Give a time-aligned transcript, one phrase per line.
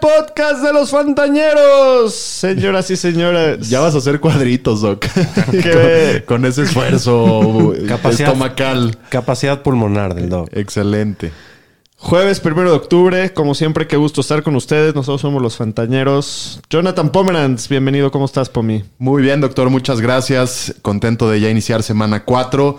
[0.00, 3.68] Podcast de los Fantañeros, señoras y señores.
[3.68, 5.04] Ya vas a hacer cuadritos, Doc.
[5.46, 8.96] Con, con ese esfuerzo Capacidad- estomacal.
[9.08, 10.48] Capacidad pulmonar del dog.
[10.52, 11.32] Excelente.
[11.98, 14.94] Jueves primero de octubre, como siempre, qué gusto estar con ustedes.
[14.94, 16.60] Nosotros somos los Fantañeros.
[16.68, 18.10] Jonathan Pomeranz, bienvenido.
[18.10, 18.84] ¿Cómo estás, Pomi?
[18.98, 19.70] Muy bien, doctor.
[19.70, 20.74] Muchas gracias.
[20.82, 22.78] Contento de ya iniciar semana 4.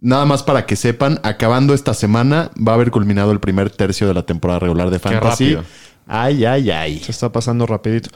[0.00, 4.06] Nada más para que sepan, acabando esta semana va a haber culminado el primer tercio
[4.06, 5.54] de la temporada regular de Fantasy.
[5.54, 5.64] rápido.
[6.06, 6.98] Ay, ay, ay.
[7.00, 8.10] Se está pasando rapidito.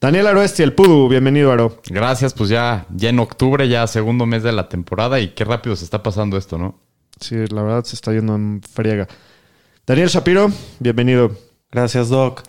[0.00, 1.08] Daniel Aroesti, el Pudu.
[1.08, 1.80] Bienvenido, Aro.
[1.86, 5.74] Gracias, pues ya, ya en octubre, ya segundo mes de la temporada y qué rápido
[5.76, 6.78] se está pasando esto, ¿no?
[7.20, 9.08] Sí, la verdad se está yendo en friega.
[9.86, 11.32] Daniel Shapiro, bienvenido.
[11.70, 12.42] Gracias, Doc.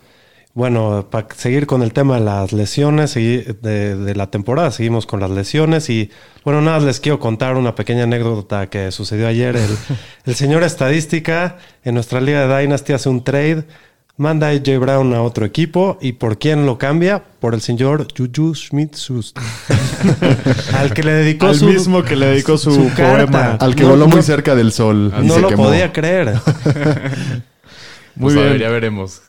[0.53, 5.19] Bueno, para seguir con el tema de las lesiones de, de la temporada, seguimos con
[5.19, 6.11] las lesiones y
[6.45, 9.57] bueno, nada, les quiero contar una pequeña anécdota que sucedió ayer.
[9.57, 9.77] El,
[10.25, 13.65] el señor estadística en nuestra liga de Dynasty hace un trade,
[14.17, 17.23] manda a AJ Brown a otro equipo y ¿por quién lo cambia?
[17.39, 19.43] Por el señor Juju Smith-Schuster.
[20.73, 23.25] al que le dedicó Al su, mismo que le dedicó su, su carta.
[23.25, 23.57] poema.
[23.59, 25.13] Al que No, voló no- muy cerca del sol.
[25.21, 25.63] y No se lo quemó.
[25.65, 26.33] podía creer.
[28.15, 28.51] Muy Pues a bien.
[28.53, 29.21] ver, ya veremos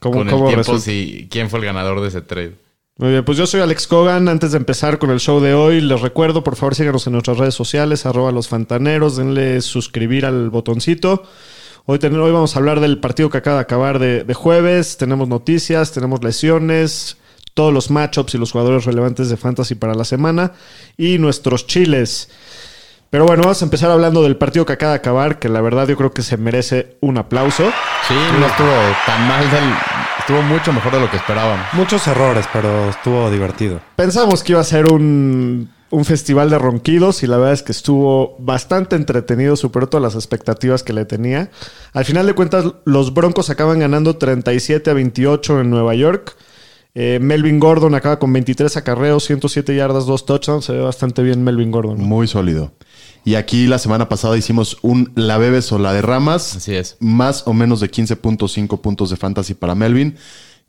[0.00, 2.52] ¿Cómo, con cómo el tiempo si quién fue el ganador de ese trade.
[2.98, 4.28] Muy bien, pues yo soy Alex Cogan.
[4.28, 7.38] Antes de empezar con el show de hoy, les recuerdo, por favor, síganos en nuestras
[7.38, 11.22] redes sociales, arroba los fantaneros, denle suscribir al botoncito.
[11.86, 14.96] Hoy, ten- hoy vamos a hablar del partido que acaba de acabar de, de jueves.
[14.96, 17.18] Tenemos noticias, tenemos lesiones,
[17.52, 20.52] todos los matchups y los jugadores relevantes de fantasy para la semana
[20.96, 22.30] y nuestros chiles.
[23.10, 25.86] Pero bueno, vamos a empezar hablando del partido que acaba de acabar, que la verdad
[25.86, 27.64] yo creo que se merece un aplauso.
[28.08, 28.72] Sí, no estuvo
[29.06, 29.64] tan mal, del,
[30.18, 31.64] estuvo mucho mejor de lo que esperábamos.
[31.74, 33.80] Muchos errores, pero estuvo divertido.
[33.94, 37.72] Pensamos que iba a ser un, un festival de ronquidos y la verdad es que
[37.72, 41.50] estuvo bastante entretenido, superó todas las expectativas que le tenía.
[41.92, 46.36] Al final de cuentas, los Broncos acaban ganando 37 a 28 en Nueva York.
[46.96, 50.64] Eh, Melvin Gordon acaba con 23 acarreos, 107 yardas, 2 touchdowns.
[50.64, 52.00] Se ve bastante bien Melvin Gordon.
[52.00, 52.72] Muy sólido.
[53.24, 56.56] Y aquí la semana pasada hicimos un la bebes o la derramas.
[56.56, 56.96] Así es.
[56.98, 60.16] Más o menos de 15.5 puntos de fantasy para Melvin.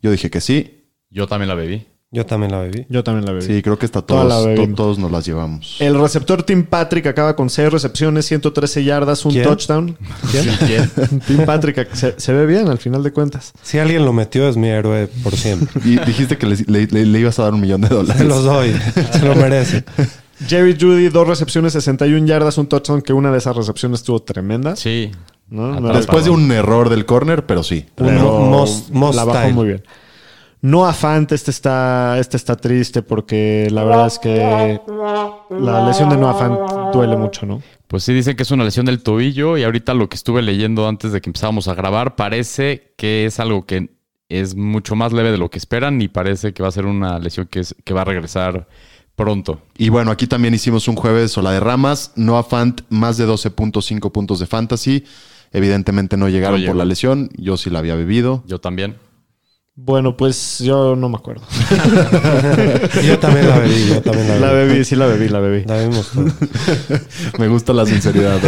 [0.02, 0.86] Yo dije que sí.
[1.10, 1.88] Yo también la bebí.
[2.16, 2.86] Yo también la bebí.
[2.90, 3.46] Yo también la bebí.
[3.46, 5.76] Sí, creo que está todos, to- todos nos las llevamos.
[5.80, 9.44] El receptor Tim Patrick acaba con 6 recepciones, 113 yardas, un ¿Quién?
[9.44, 9.98] touchdown.
[10.66, 10.90] ¿Quién?
[11.28, 13.52] Tim Patrick se, se ve bien al final de cuentas.
[13.62, 15.82] Si alguien lo metió, es mi héroe por siempre.
[15.86, 18.18] Y dijiste que le, le- le- le ibas a dar un millón de dólares.
[18.18, 18.74] Se los doy.
[19.12, 19.84] Se lo merece.
[20.48, 24.76] Jerry Judy, dos recepciones, 61 yardas, un touchdown, que una de esas recepciones estuvo tremenda.
[24.76, 25.12] Sí.
[25.50, 27.86] Después de un error del corner, pero sí.
[27.98, 29.54] Un pero mo- mos- mos la bajó style.
[29.54, 29.84] muy bien.
[30.66, 34.82] No Fant, este está, este está triste porque la verdad es que
[35.52, 37.62] la lesión de Noah Fant duele mucho, ¿no?
[37.88, 40.88] Pues sí, dicen que es una lesión del tobillo y ahorita lo que estuve leyendo
[40.88, 43.92] antes de que empezáramos a grabar parece que es algo que
[44.28, 47.20] es mucho más leve de lo que esperan y parece que va a ser una
[47.20, 48.68] lesión que, es, que va a regresar
[49.16, 49.62] pronto.
[49.78, 52.12] Y bueno, aquí también hicimos un jueves o la de ramas.
[52.16, 55.04] Noah Fant, más de 12.5 puntos de fantasy.
[55.52, 57.30] Evidentemente no llegaron No por la lesión.
[57.38, 58.44] Yo sí la había bebido.
[58.48, 58.96] Yo también.
[59.78, 61.44] Bueno, pues yo no me acuerdo.
[63.06, 63.88] Yo también la bebí.
[63.90, 64.70] Yo también la La bebí.
[64.72, 65.66] bebí, sí la bebí, la bebí.
[65.66, 66.32] La bebimos todos.
[67.40, 68.40] Me gusta la sinceridad.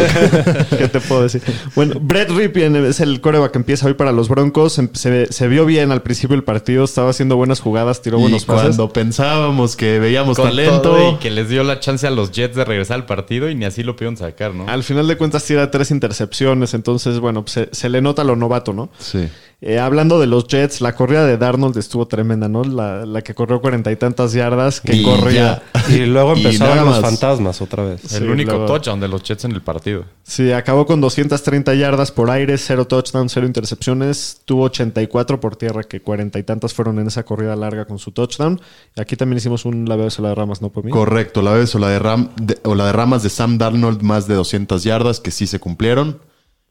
[0.78, 1.42] ¿Qué te puedo decir?
[1.76, 4.80] Bueno, Brett Ripien es el coreback que empieza hoy para los Broncos.
[4.80, 8.22] Em- Se, se vio bien al principio del partido, estaba haciendo buenas jugadas, tiró y
[8.22, 8.62] buenos pases.
[8.78, 10.82] cuando pensábamos que veíamos Con talento...
[10.82, 13.56] todo y que les dio la chance a los Jets de regresar al partido y
[13.56, 14.66] ni así lo pudieron sacar, ¿no?
[14.70, 18.38] Al final de cuentas tira tres intercepciones, entonces, bueno, pues, se, se le nota lo
[18.38, 18.90] novato, ¿no?
[18.98, 19.28] Sí.
[19.60, 22.64] Eh, hablando de los Jets, la corrida de Darnold estuvo tremenda, ¿no?
[22.64, 25.64] La, la que corrió cuarenta y tantas yardas, que Y corría.
[25.74, 25.96] ya.
[25.96, 27.10] Y luego Y empezaron nada los más.
[27.10, 28.02] fantasmas otra vez.
[28.06, 30.06] Sí, el único luego- touchdown de los Jets en el partido.
[30.22, 34.42] Sí, acabó con 230 yardas por aire, cero touchdowns, cero intercepciones.
[34.46, 38.12] Tuvo 84 por tierra, que cuarenta y tantas fueron en esa corrida larga con su
[38.12, 38.62] touchdown.
[38.96, 40.92] Y aquí también hicimos un laveo de la de ramas, ¿no, por mí?
[40.92, 41.42] Correcto.
[41.42, 44.36] La o la de, ram, de- o la de ramas de Sam Darnold, más de
[44.36, 46.20] 200 yardas, que sí se cumplieron.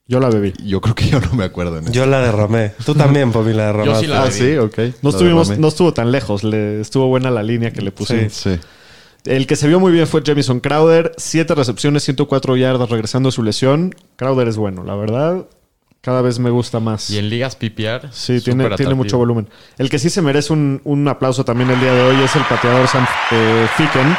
[0.08, 0.53] Yo la bebí.
[0.64, 1.93] Yo creo que yo no me acuerdo en eso.
[1.93, 2.73] Yo la derramé.
[2.85, 3.93] Tú también, Pomi, la derramaste.
[3.93, 4.35] Yo sí la Ah, bebí.
[4.35, 4.79] sí, ok.
[5.03, 5.62] No, La estuvimos, derramé.
[5.62, 8.32] no estuvo tan lejos, le, estuvo buena la línea que le pusimos.
[8.32, 8.55] Sí.
[8.55, 8.61] Sí.
[9.25, 13.32] El que se vio muy bien fue Jamison Crowder, siete recepciones, 104 yardas regresando de
[13.32, 13.93] su lesión.
[14.14, 15.47] Crowder es bueno, la verdad.
[16.00, 17.11] Cada vez me gusta más.
[17.11, 18.12] Y en ligas PPR.
[18.12, 19.49] Sí, tiene, mucho volumen.
[19.76, 22.44] El que sí se merece un, un aplauso también el día de hoy es el
[22.44, 24.17] pateador Sam eh, Ficken,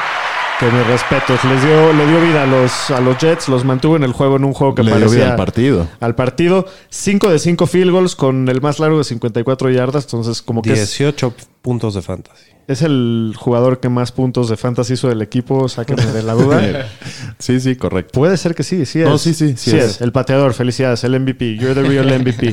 [0.60, 1.44] que mis respetos.
[1.44, 4.38] Les dio, le dio vida a los, a los Jets, los mantuvo en el juego
[4.38, 5.88] en un juego que Le dio vida al partido.
[6.00, 6.66] al partido.
[6.90, 10.06] 5 de 5 field goals con el más largo de 54 yardas.
[10.06, 12.46] Entonces, como que es, 18 puntos de fantasy.
[12.68, 15.70] es el jugador que más puntos de fantasy hizo del equipo.
[15.70, 16.88] Sáquenme de la duda.
[17.40, 18.14] Sí, sí, correcto.
[18.14, 19.08] Puede ser que sí, sí es.
[19.08, 19.86] No, sí, sí, sí sí es.
[19.86, 20.02] es.
[20.02, 21.56] El pateador, felicidades, el MVP.
[21.58, 22.52] You're the real MVP.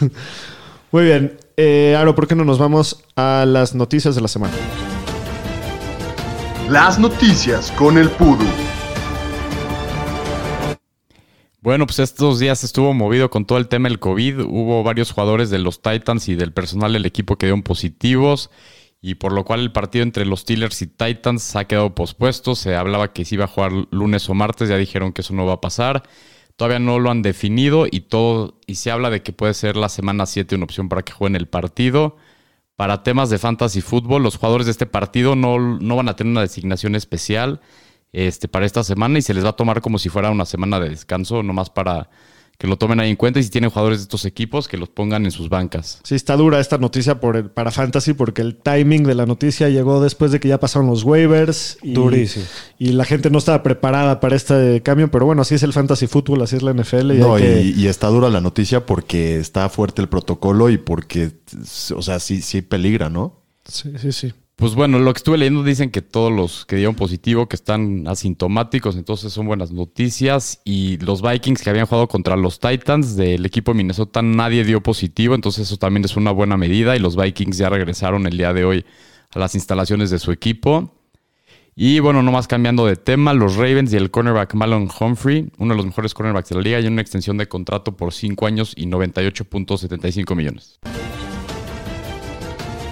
[0.90, 1.36] Muy bien.
[1.58, 4.54] Eh, Aro, ¿por qué no nos vamos a las noticias de la semana?
[6.68, 8.46] Las noticias con el Pudu.
[11.60, 14.40] Bueno, pues estos días estuvo movido con todo el tema del COVID.
[14.40, 18.50] Hubo varios jugadores de los Titans y del personal del equipo que dieron positivos.
[19.00, 22.54] Y por lo cual el partido entre los Steelers y Titans ha quedado pospuesto.
[22.54, 24.68] Se hablaba que se iba a jugar lunes o martes.
[24.68, 26.04] Ya dijeron que eso no va a pasar.
[26.56, 28.60] Todavía no lo han definido y todo.
[28.66, 31.36] Y se habla de que puede ser la semana 7 una opción para que jueguen
[31.36, 32.16] el partido.
[32.82, 36.32] Para temas de fantasy fútbol, los jugadores de este partido no, no van a tener
[36.32, 37.60] una designación especial
[38.12, 40.80] este, para esta semana y se les va a tomar como si fuera una semana
[40.80, 42.10] de descanso, nomás para
[42.58, 44.88] que lo tomen ahí en cuenta y si tienen jugadores de estos equipos, que los
[44.88, 45.98] pongan en sus bancas.
[46.04, 49.68] Sí, está dura esta noticia por el- para Fantasy porque el timing de la noticia
[49.68, 51.78] llegó después de que ya pasaron los waivers.
[51.82, 52.44] Y, Durísimo.
[52.78, 56.06] Y la gente no estaba preparada para este cambio, pero bueno, así es el Fantasy
[56.06, 57.14] Fútbol, así es la NFL.
[57.16, 60.70] Y No, hay que- y, y está dura la noticia porque está fuerte el protocolo
[60.70, 61.32] y porque,
[61.96, 63.40] o sea, sí, sí peligra, ¿no?
[63.64, 64.32] Sí, sí, sí.
[64.62, 68.06] Pues bueno, lo que estuve leyendo dicen que todos los que dieron positivo, que están
[68.06, 70.60] asintomáticos, entonces son buenas noticias.
[70.64, 74.80] Y los Vikings que habían jugado contra los Titans del equipo de Minnesota, nadie dio
[74.80, 76.94] positivo, entonces eso también es una buena medida.
[76.94, 78.84] Y los Vikings ya regresaron el día de hoy
[79.34, 80.94] a las instalaciones de su equipo.
[81.74, 85.76] Y bueno, nomás cambiando de tema, los Ravens y el cornerback Malon Humphrey, uno de
[85.76, 88.86] los mejores cornerbacks de la liga, y una extensión de contrato por 5 años y
[88.86, 90.78] 98.75 millones.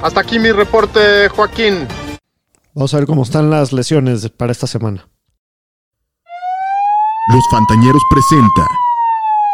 [0.03, 1.87] Hasta aquí mi reporte, Joaquín.
[2.75, 5.07] Vamos a ver cómo están las lesiones para esta semana.
[7.33, 8.67] Los Fantañeros presenta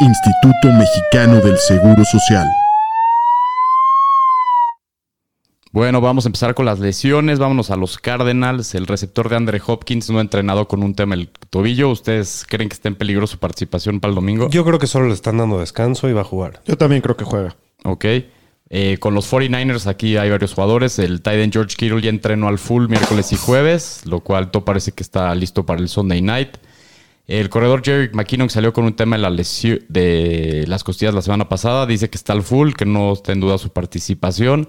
[0.00, 2.46] Instituto Mexicano del Seguro Social.
[5.72, 7.40] Bueno, vamos a empezar con las lesiones.
[7.40, 8.74] Vámonos a los Cardinals.
[8.76, 11.90] El receptor de Andre Hopkins no ha entrenado con un tema el tobillo.
[11.90, 14.48] ¿Ustedes creen que está en peligro su participación para el domingo?
[14.48, 16.62] Yo creo que solo le están dando descanso y va a jugar.
[16.66, 17.56] Yo también creo que juega.
[17.84, 18.04] Ok.
[18.68, 20.98] Eh, con los 49ers aquí hay varios jugadores.
[20.98, 24.64] El tight end George Kittle ya entrenó al full miércoles y jueves, lo cual todo
[24.64, 26.56] parece que está listo para el Sunday night.
[27.26, 31.22] El corredor Jerry McKinnon salió con un tema de, la lesión, de las costillas la
[31.22, 31.86] semana pasada.
[31.86, 34.68] Dice que está al full, que no está en duda su participación.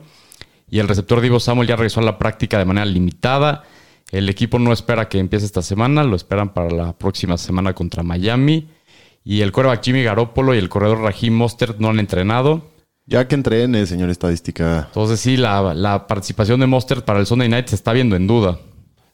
[0.69, 3.63] Y el receptor Divo Samuel ya regresó a la práctica de manera limitada.
[4.11, 8.03] El equipo no espera que empiece esta semana, lo esperan para la próxima semana contra
[8.03, 8.69] Miami.
[9.23, 12.71] Y el coreback Jimmy Garoppolo y el corredor Raheem Mostert no han entrenado.
[13.07, 14.83] Ya que entrene, señor estadística.
[14.87, 18.27] Entonces sí, la, la participación de Mostert para el Sunday Night se está viendo en
[18.27, 18.59] duda.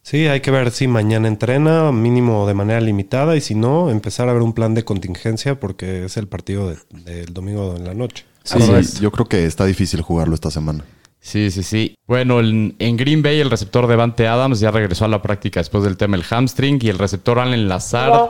[0.02, 4.28] Sí, hay que ver si mañana entrena, mínimo de manera limitada, y si no, empezar
[4.28, 7.94] a ver un plan de contingencia porque es el partido de- del domingo en la
[7.94, 8.26] noche.
[8.44, 8.58] Sí,
[9.00, 10.84] yo creo que está difícil jugarlo esta semana.
[11.22, 11.96] Sí, sí, sí.
[12.06, 15.86] Bueno, en, en Green Bay el receptor Devante Adams ya regresó a la práctica después
[15.86, 18.30] del tema del hamstring y el receptor Allen Lazard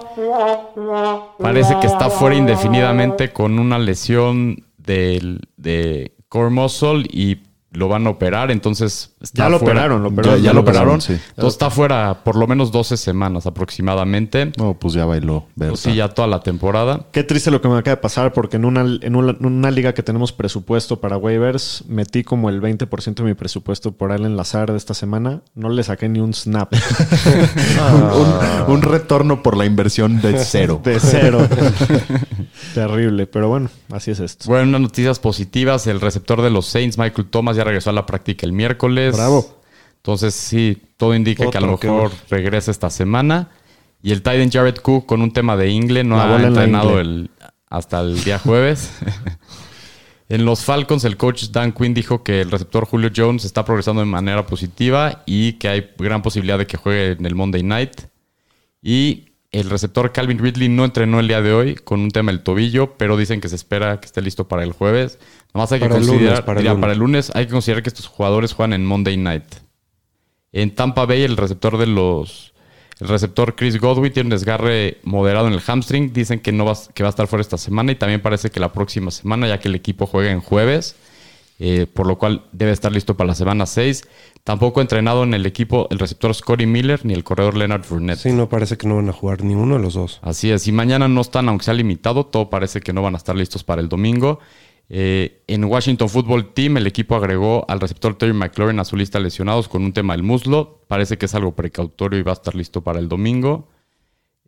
[1.39, 7.37] parece que está fuera indefinidamente con una lesión del, de core muscle y
[7.73, 9.73] lo van a operar, entonces está Ya lo fuera.
[9.73, 10.37] operaron, lo Ya- operaron.
[10.39, 11.01] Ya, Ya lo lo operaron, operaron.
[11.01, 11.13] sí.
[11.29, 14.51] Entonces está fuera por lo menos 12 semanas aproximadamente.
[14.57, 15.47] No, pues ya bailó.
[15.57, 17.07] Pues sí, ya toda la temporada.
[17.11, 19.71] Qué triste lo que me acaba de pasar porque en una, en una, en una
[19.71, 24.37] liga que tenemos presupuesto para waivers, metí como el 20% de mi presupuesto por Allen
[24.37, 25.41] Lazar de esta semana.
[25.55, 26.73] No le saqué ni un snap.
[28.67, 30.81] un, un retorno por la inversión de cero.
[30.83, 31.47] De cero.
[32.73, 34.45] Terrible, pero bueno, así es esto.
[34.47, 35.85] Bueno, unas noticias positivas.
[35.87, 39.15] El receptor de los Saints, Michael Thomas, ya regresó a la práctica el miércoles.
[39.15, 39.61] Bravo.
[39.97, 43.49] Entonces, sí, todo indica que a lo mejor regresa esta semana.
[44.01, 47.31] Y el Titan Jared Cook con un tema de ingle no La ha entrenado el,
[47.69, 48.91] hasta el día jueves.
[50.29, 54.01] en los Falcons, el coach Dan Quinn dijo que el receptor Julio Jones está progresando
[54.01, 58.01] de manera positiva y que hay gran posibilidad de que juegue en el Monday Night.
[58.81, 62.41] Y el receptor Calvin Ridley no entrenó el día de hoy con un tema del
[62.41, 65.19] tobillo, pero dicen que se espera que esté listo para el jueves.
[65.53, 66.81] Nomás hay que Para el lunes, considerar, para el diría, lunes.
[66.81, 69.45] para el lunes hay que considerar que estos jugadores juegan en Monday Night.
[70.51, 72.53] En Tampa Bay, el receptor de los.
[72.99, 76.13] El receptor Chris Godwin tiene un desgarre moderado en el hamstring.
[76.13, 78.59] Dicen que, no va, que va a estar fuera esta semana y también parece que
[78.59, 80.95] la próxima semana, ya que el equipo juega en jueves.
[81.59, 84.07] Eh, por lo cual debe estar listo para la semana 6.
[84.43, 88.19] Tampoco ha entrenado en el equipo el receptor Scotty Miller ni el corredor Leonard Fournette.
[88.19, 90.19] Sí, no parece que no van a jugar ni uno de los dos.
[90.21, 93.17] Así es, y mañana no están, aunque sea limitado, todo parece que no van a
[93.17, 94.39] estar listos para el domingo.
[94.89, 99.17] Eh, en Washington Football Team, el equipo agregó al receptor Terry McLaurin a su lista
[99.17, 100.81] de lesionados con un tema del muslo.
[100.87, 103.69] Parece que es algo precautorio y va a estar listo para el domingo.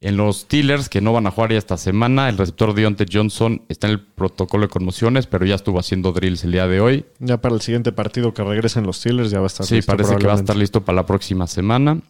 [0.06, 3.64] En los Steelers, que no van a jugar ya esta semana, el receptor Deontay Johnson
[3.70, 7.06] está en el protocolo de conmociones, pero ya estuvo haciendo drills el día de hoy.
[7.18, 9.92] Ya para el siguiente partido que regresen los Steelers ya va a estar Sí, listo
[9.92, 12.02] parece que va a estar listo para la próxima semana.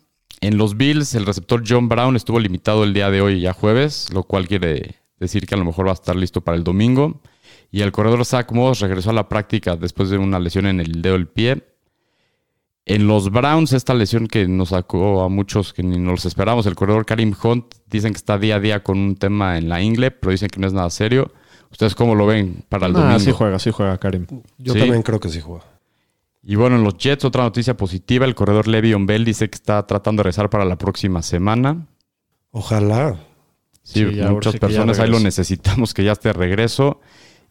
[0.41, 4.09] En los Bills, el receptor John Brown estuvo limitado el día de hoy ya jueves,
[4.13, 7.21] lo cual quiere decir que a lo mejor va a estar listo para el domingo.
[7.71, 11.01] Y el corredor Zach Moss regresó a la práctica después de una lesión en el
[11.01, 11.63] dedo del pie.
[12.87, 16.75] En los Browns, esta lesión que nos sacó a muchos que ni nos esperamos, el
[16.75, 20.11] corredor Karim Hunt, dicen que está día a día con un tema en la ingle,
[20.11, 21.31] pero dicen que no es nada serio.
[21.71, 23.19] ¿Ustedes cómo lo ven para el Ah, domingo?
[23.19, 24.27] sí juega, sí juega Karim.
[24.59, 24.79] Yo Sí.
[24.79, 25.63] también creo que sí juega.
[26.43, 29.85] Y bueno, en los Jets, otra noticia positiva, el corredor Le'Veon Bell dice que está
[29.87, 31.87] tratando de rezar para la próxima semana.
[32.51, 33.17] Ojalá.
[33.81, 37.01] Sí, Sí, muchas personas ahí lo necesitamos que ya esté de regreso.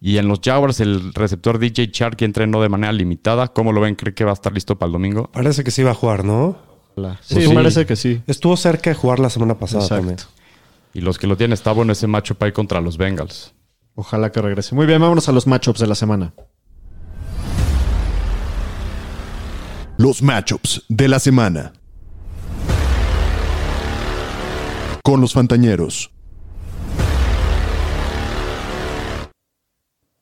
[0.07, 3.49] Y en los Jaguars, el receptor DJ Chark que entrenó de manera limitada.
[3.49, 3.95] ¿Cómo lo ven?
[3.95, 5.31] ¿Cree que va a estar listo para el domingo?
[5.33, 6.59] Parece que sí va a jugar, ¿no?
[6.95, 7.19] Ojalá.
[7.23, 7.55] Sí, Pues sí.
[7.55, 8.21] parece que sí.
[8.27, 10.05] Estuvo cerca de jugar la semana pasada Exacto.
[10.07, 10.19] también.
[10.93, 13.55] Y los que lo tienen está bueno ese macho ahí contra los Bengals.
[13.95, 14.75] Ojalá que regrese.
[14.75, 16.35] Muy bien, vámonos a los matchups de la semana.
[19.97, 21.73] Los matchups de la semana.
[25.03, 26.11] Con los Fantañeros.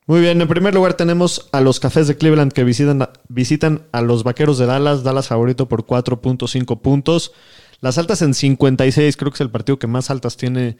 [0.05, 4.01] Muy bien, en primer lugar tenemos a los Cafés de Cleveland que visitan, visitan a
[4.01, 5.03] los Vaqueros de Dallas.
[5.03, 7.31] Dallas favorito por 4.5 puntos.
[7.79, 10.77] Las altas en 56, creo que es el partido que más altas tiene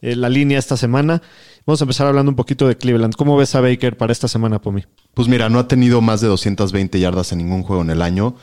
[0.00, 1.22] eh, la línea esta semana.
[1.66, 3.14] Vamos a empezar hablando un poquito de Cleveland.
[3.14, 4.84] ¿Cómo ves a Baker para esta semana, Pomi?
[5.12, 8.36] Pues mira, no ha tenido más de 220 yardas en ningún juego en el año.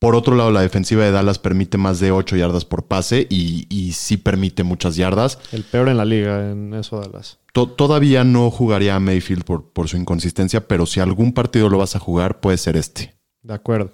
[0.00, 3.66] Por otro lado, la defensiva de Dallas permite más de 8 yardas por pase y,
[3.68, 5.38] y sí permite muchas yardas.
[5.52, 7.38] El peor en la liga en eso, Dallas.
[7.52, 11.78] To- todavía no jugaría a Mayfield por, por su inconsistencia, pero si algún partido lo
[11.78, 13.14] vas a jugar, puede ser este.
[13.42, 13.92] De acuerdo.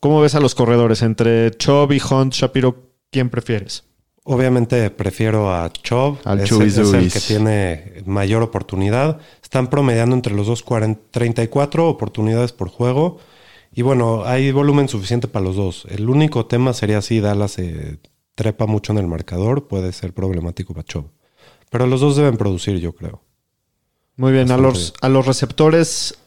[0.00, 1.02] ¿Cómo ves a los corredores?
[1.02, 3.82] Entre Chubb y Hunt, Shapiro, ¿quién prefieres?
[4.22, 6.18] Obviamente prefiero a Chubb.
[6.24, 9.18] Al es, Chubis es el que tiene mayor oportunidad.
[9.42, 13.18] Están promediando entre los dos 40 34 oportunidades por juego.
[13.72, 15.86] Y bueno, hay volumen suficiente para los dos.
[15.88, 17.98] El único tema sería si Dallas se
[18.34, 19.68] trepa mucho en el marcador.
[19.68, 21.10] Puede ser problemático para Chubb.
[21.70, 23.22] Pero los dos deben producir, yo creo.
[24.16, 26.18] Muy bien, a los, a los receptores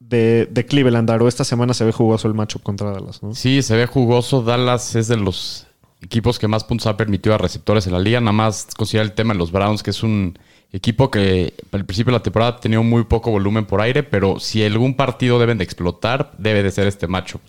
[0.00, 3.34] de, de Cleveland, Aro, esta semana se ve jugoso el matchup contra Dallas, ¿no?
[3.34, 4.42] Sí, se ve jugoso.
[4.42, 5.66] Dallas es de los
[6.00, 8.20] equipos que más puntos ha permitido a receptores en la liga.
[8.20, 10.38] Nada más considera el tema de los Browns, que es un
[10.72, 14.38] equipo que al principio de la temporada ha tenido muy poco volumen por aire, pero
[14.38, 17.40] si algún partido deben de explotar, debe de ser este macho.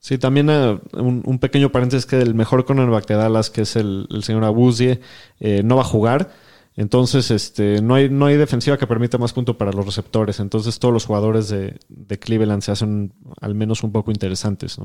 [0.00, 4.06] Sí, también eh, un, pequeño paréntesis que el mejor cornerback de Dallas, que es el,
[4.22, 5.00] señor Abuzie,
[5.40, 6.30] eh, no va a jugar.
[6.76, 10.40] Entonces, este, no hay, no hay defensiva que permita más punto para los receptores.
[10.40, 14.76] Entonces, todos los jugadores de, de Cleveland se hacen al menos un poco interesantes.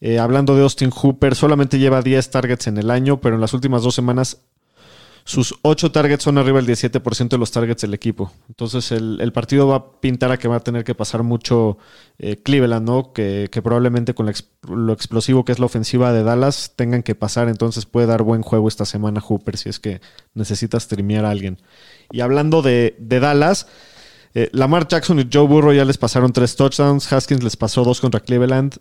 [0.00, 3.54] Eh, hablando de Austin Hooper, solamente lleva 10 targets en el año, pero en las
[3.54, 4.42] últimas dos semanas
[5.26, 8.30] sus 8 targets son arriba del 17% de los targets del equipo.
[8.48, 11.78] Entonces el, el partido va a pintar a que va a tener que pasar mucho
[12.18, 13.14] eh, Cleveland, ¿no?
[13.14, 14.30] Que, que probablemente con
[14.68, 17.48] lo explosivo que es la ofensiva de Dallas tengan que pasar.
[17.48, 20.02] Entonces puede dar buen juego esta semana Hooper si es que
[20.34, 21.58] necesitas streamear a alguien.
[22.12, 23.66] Y hablando de, de Dallas,
[24.34, 27.10] eh, Lamar Jackson y Joe Burrow ya les pasaron tres touchdowns.
[27.10, 28.76] Haskins les pasó dos contra Cleveland.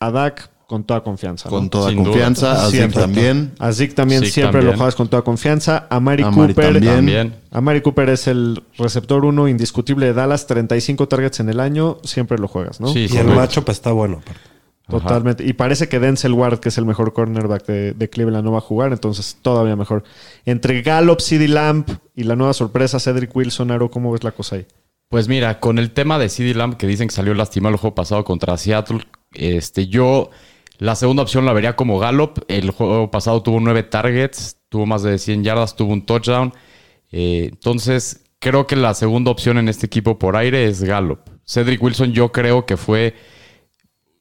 [0.00, 1.48] A Dak con toda confianza.
[1.48, 1.56] ¿no?
[1.56, 2.10] Con toda Sin duda.
[2.10, 3.00] confianza, a Zeke Siempre.
[3.00, 3.52] también.
[3.58, 4.72] A Zeke también siempre también.
[4.72, 5.86] lo juegas con toda confianza.
[5.88, 6.94] A Mari A Mari Cooper también.
[6.94, 7.34] También.
[7.50, 11.96] A Mari Cooper es el receptor uno indiscutible de Dallas, 35 targets en el año,
[12.04, 12.88] siempre lo juegas, ¿no?
[12.92, 14.20] Sí, Y el matchup está bueno.
[14.88, 15.42] Totalmente.
[15.46, 18.58] Y parece que Denzel Ward, que es el mejor cornerback de, de Cleveland, no va
[18.58, 20.02] a jugar, entonces todavía mejor.
[20.44, 24.56] Entre Gallup, CD Lamp y la nueva sorpresa, Cedric Wilson, Aro, ¿cómo ves la cosa
[24.56, 24.66] ahí?
[25.08, 27.94] Pues mira, con el tema de CD Lamb que dicen que salió lastimado el juego
[27.94, 29.00] pasado contra Seattle,
[29.32, 30.30] este, yo
[30.78, 32.38] la segunda opción la vería como Gallup.
[32.48, 36.52] El juego pasado tuvo nueve targets, tuvo más de 100 yardas, tuvo un touchdown.
[37.10, 41.20] Eh, entonces, creo que la segunda opción en este equipo por aire es Gallup.
[41.44, 43.14] Cedric Wilson yo creo que fue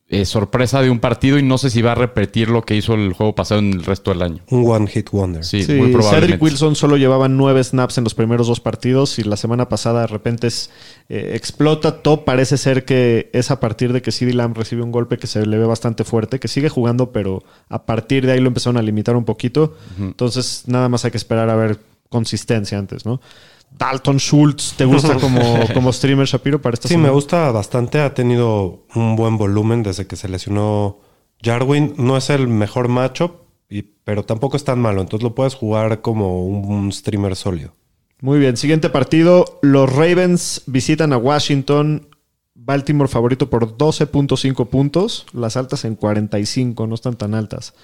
[0.09, 2.93] eh, sorpresa de un partido y no sé si va a repetir lo que hizo
[2.93, 4.41] el juego pasado en el resto del año.
[4.49, 5.43] Un one hit wonder.
[5.43, 6.27] Sí, Sí, muy probablemente.
[6.27, 10.01] Cedric Wilson solo llevaba nueve snaps en los primeros dos partidos y la semana pasada
[10.01, 10.69] de repente es,
[11.09, 12.23] eh, explota todo.
[12.23, 15.45] Parece ser que es a partir de que CD Lamb recibe un golpe que se
[15.45, 18.81] le ve bastante fuerte, que sigue jugando, pero a partir de ahí lo empezaron a
[18.81, 19.75] limitar un poquito.
[19.99, 23.19] Entonces, nada más hay que esperar a ver consistencia antes, ¿no?
[23.71, 25.41] Dalton Schultz, ¿te gusta como,
[25.73, 27.09] como streamer Shapiro para esta Sí, semana?
[27.09, 27.99] me gusta bastante.
[28.01, 30.99] Ha tenido un buen volumen desde que se lesionó
[31.43, 31.93] Jarwin.
[31.97, 33.31] No es el mejor matchup,
[33.69, 35.01] y- pero tampoco es tan malo.
[35.01, 37.73] Entonces lo puedes jugar como un, un streamer sólido.
[38.19, 39.59] Muy bien, siguiente partido.
[39.61, 42.07] Los Ravens visitan a Washington.
[42.59, 45.27] Baltimore favorito por 12.5 puntos.
[45.33, 47.75] Las altas en 45, no están tan altas.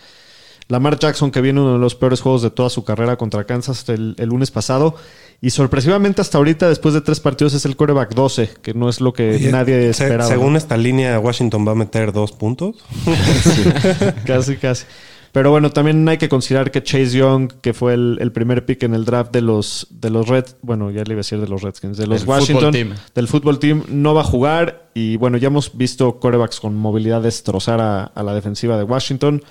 [0.70, 3.88] Lamar Jackson, que viene uno de los peores juegos de toda su carrera contra Kansas
[3.89, 4.96] el, el lunes pasado.
[5.41, 9.01] Y sorpresivamente hasta ahorita, después de tres partidos, es el coreback 12, que no es
[9.01, 10.29] lo que Oye, nadie se- esperaba.
[10.29, 12.77] según esta línea, Washington va a meter dos puntos.
[14.25, 14.86] casi, casi.
[15.32, 18.84] Pero bueno, también hay que considerar que Chase Young, que fue el, el primer pick
[18.84, 21.48] en el draft de los, de los Reds, bueno, ya le iba a decir de
[21.48, 22.93] los Redskins, de los Del Washington, fútbol team.
[23.15, 24.89] del fútbol team, no va a jugar.
[24.93, 29.41] Y bueno, ya hemos visto corebacks con movilidad destrozar a, a la defensiva de Washington.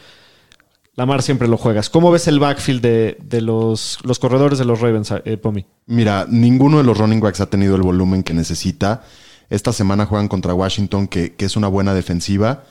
[0.95, 1.89] Lamar siempre lo juegas.
[1.89, 5.65] ¿Cómo ves el backfield de, de los, los corredores de los Ravens, eh, Pomi?
[5.87, 9.03] Mira, ninguno de los running backs ha tenido el volumen que necesita.
[9.49, 12.65] Esta semana juegan contra Washington, que, que es una buena defensiva.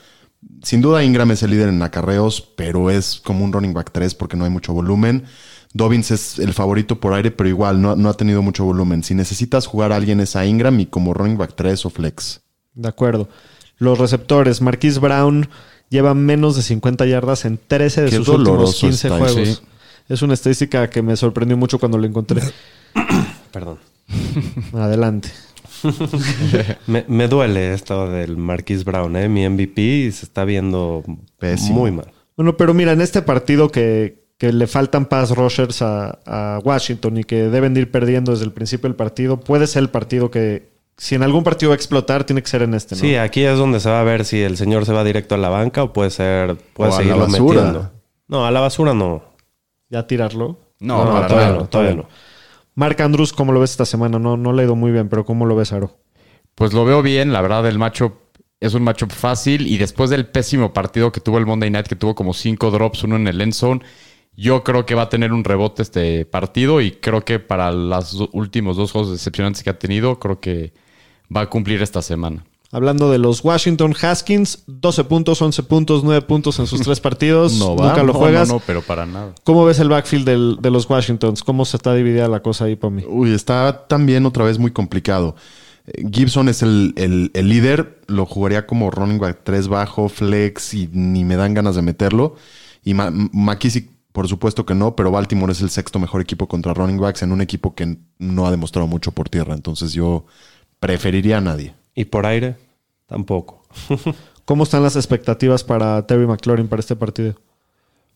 [0.62, 4.14] Sin duda Ingram es el líder en acarreos, pero es como un running back 3
[4.14, 5.24] porque no hay mucho volumen.
[5.74, 9.02] Dobbins es el favorito por aire, pero igual no, no ha tenido mucho volumen.
[9.02, 12.40] Si necesitas jugar a alguien es a Ingram y como running back 3 o flex.
[12.74, 13.28] De acuerdo.
[13.78, 15.48] Los receptores, Marquise Brown
[15.92, 19.48] lleva menos de 50 yardas en 13 de Qué sus últimos doloroso 15 está, juegos.
[19.48, 19.58] sí.
[20.08, 22.42] Es una estadística que me sorprendió mucho cuando lo encontré.
[23.52, 23.78] Perdón.
[24.72, 25.28] Adelante.
[26.86, 29.28] Me, me duele esto del Marquise Brown, ¿eh?
[29.28, 31.02] Mi MVP se está viendo
[31.38, 31.80] Pésimo.
[31.80, 32.06] muy mal.
[32.36, 37.18] Bueno, pero mira, en este partido que, que le faltan pass rushers a, a Washington
[37.18, 40.30] y que deben de ir perdiendo desde el principio del partido, puede ser el partido
[40.30, 43.00] que, si en algún partido va a explotar, tiene que ser en este, ¿no?
[43.00, 45.38] Sí, aquí es donde se va a ver si el señor se va directo a
[45.38, 47.60] la banca o puede ser, puede O a la seguirlo basura.
[47.62, 47.92] metiendo.
[48.28, 49.22] No, a la basura no.
[49.88, 50.58] Ya tirarlo.
[50.80, 51.60] No, para todavía nada.
[51.60, 52.08] no, todavía no.
[52.74, 54.18] Mark Andrews, ¿cómo lo ves esta semana?
[54.18, 55.96] No, no le ha ido muy bien, pero ¿cómo lo ves, Aro?
[56.54, 58.12] Pues lo veo bien, la verdad, el matchup
[58.60, 61.96] es un matchup fácil y después del pésimo partido que tuvo el Monday Night, que
[61.96, 63.80] tuvo como cinco drops, uno en el end zone,
[64.36, 68.28] yo creo que va a tener un rebote este partido y creo que para los
[68.32, 70.72] últimos dos juegos decepcionantes que ha tenido, creo que
[71.34, 72.44] va a cumplir esta semana.
[72.74, 77.52] Hablando de los Washington Haskins, 12 puntos, 11 puntos, 9 puntos en sus tres partidos.
[77.58, 77.88] No va.
[77.88, 78.48] Nunca lo No, juegas.
[78.48, 79.34] No, no, pero para nada.
[79.44, 81.42] ¿Cómo ves el backfield del- de los Washingtons?
[81.42, 83.04] ¿Cómo se está dividida la cosa ahí, Pomi?
[83.06, 85.36] Uy, está también otra vez muy complicado.
[85.86, 90.72] Eh, Gibson es el, el- el líder, lo jugaría como running back 3 bajo, flex
[90.72, 92.36] y ni me dan ganas de meterlo.
[92.84, 96.74] Y Ma- McKissick, por supuesto que no, pero Baltimore es el sexto mejor equipo contra
[96.74, 99.54] running backs en un equipo que no ha demostrado mucho por tierra.
[99.54, 100.26] Entonces yo
[100.80, 101.74] preferiría a nadie.
[101.94, 102.56] Y por aire,
[103.06, 103.62] tampoco.
[104.44, 107.34] ¿Cómo están las expectativas para Terry McLaurin para este partido?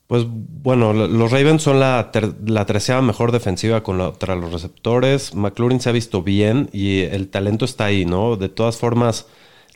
[0.07, 5.35] Pues bueno, lo- los Ravens son la, ter- la treceava mejor defensiva contra los receptores.
[5.35, 8.37] McLaurin se ha visto bien y el talento está ahí, ¿no?
[8.37, 9.27] De todas formas,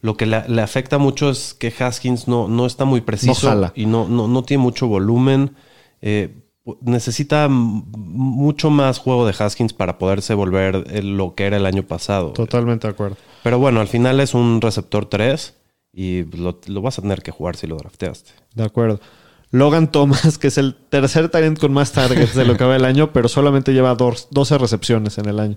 [0.03, 3.33] lo que le, le afecta mucho es que Haskins no, no está muy preciso
[3.75, 5.57] y no, no, no tiene mucho volumen.
[6.03, 6.35] Eh,
[6.83, 11.83] necesita mucho más juego de Haskins para poderse volver eh, lo que era el año
[11.83, 12.33] pasado.
[12.33, 13.17] Totalmente de acuerdo.
[13.43, 15.55] Pero bueno, al final es un receptor 3
[15.93, 18.31] y lo, lo vas a tener que jugar si lo drafteaste.
[18.55, 19.01] De acuerdo.
[19.51, 22.85] Logan Thomas, que es el tercer talent con más targets de lo que va el
[22.85, 25.57] año, pero solamente lleva dos- 12 recepciones en el año.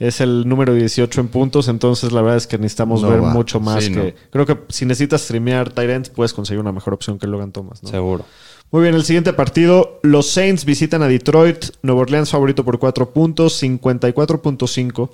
[0.00, 3.34] Es el número 18 en puntos, entonces la verdad es que necesitamos No ver va.
[3.34, 3.84] mucho más.
[3.84, 4.30] Sí, que no.
[4.30, 7.82] Creo que si necesitas streamear Tyrants, puedes conseguir una mejor opción que Logan Thomas.
[7.82, 7.90] ¿no?
[7.90, 8.24] Seguro.
[8.72, 9.98] Muy bien, el siguiente partido.
[10.04, 11.66] Los Saints visitan a Detroit.
[11.82, 15.10] Nueva Orleans favorito por 4 puntos, 54.5.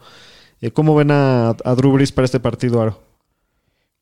[0.60, 3.02] Eh, ¿Cómo ven a, Drew Brees para este partido, Aro?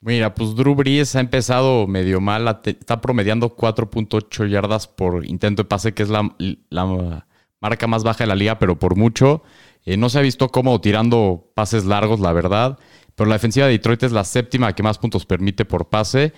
[0.01, 2.61] Mira, pues Drew Brees ha empezado medio mal.
[2.65, 6.35] Está promediando 4.8 yardas por intento de pase, que es la,
[6.71, 7.25] la
[7.61, 9.45] marca más baja de la liga, pero por mucho.
[9.85, 12.79] Eh, no se ha visto cómodo tirando pases largos, la verdad.
[13.15, 16.33] Pero la defensiva de Detroit es la séptima que más puntos permite por pase.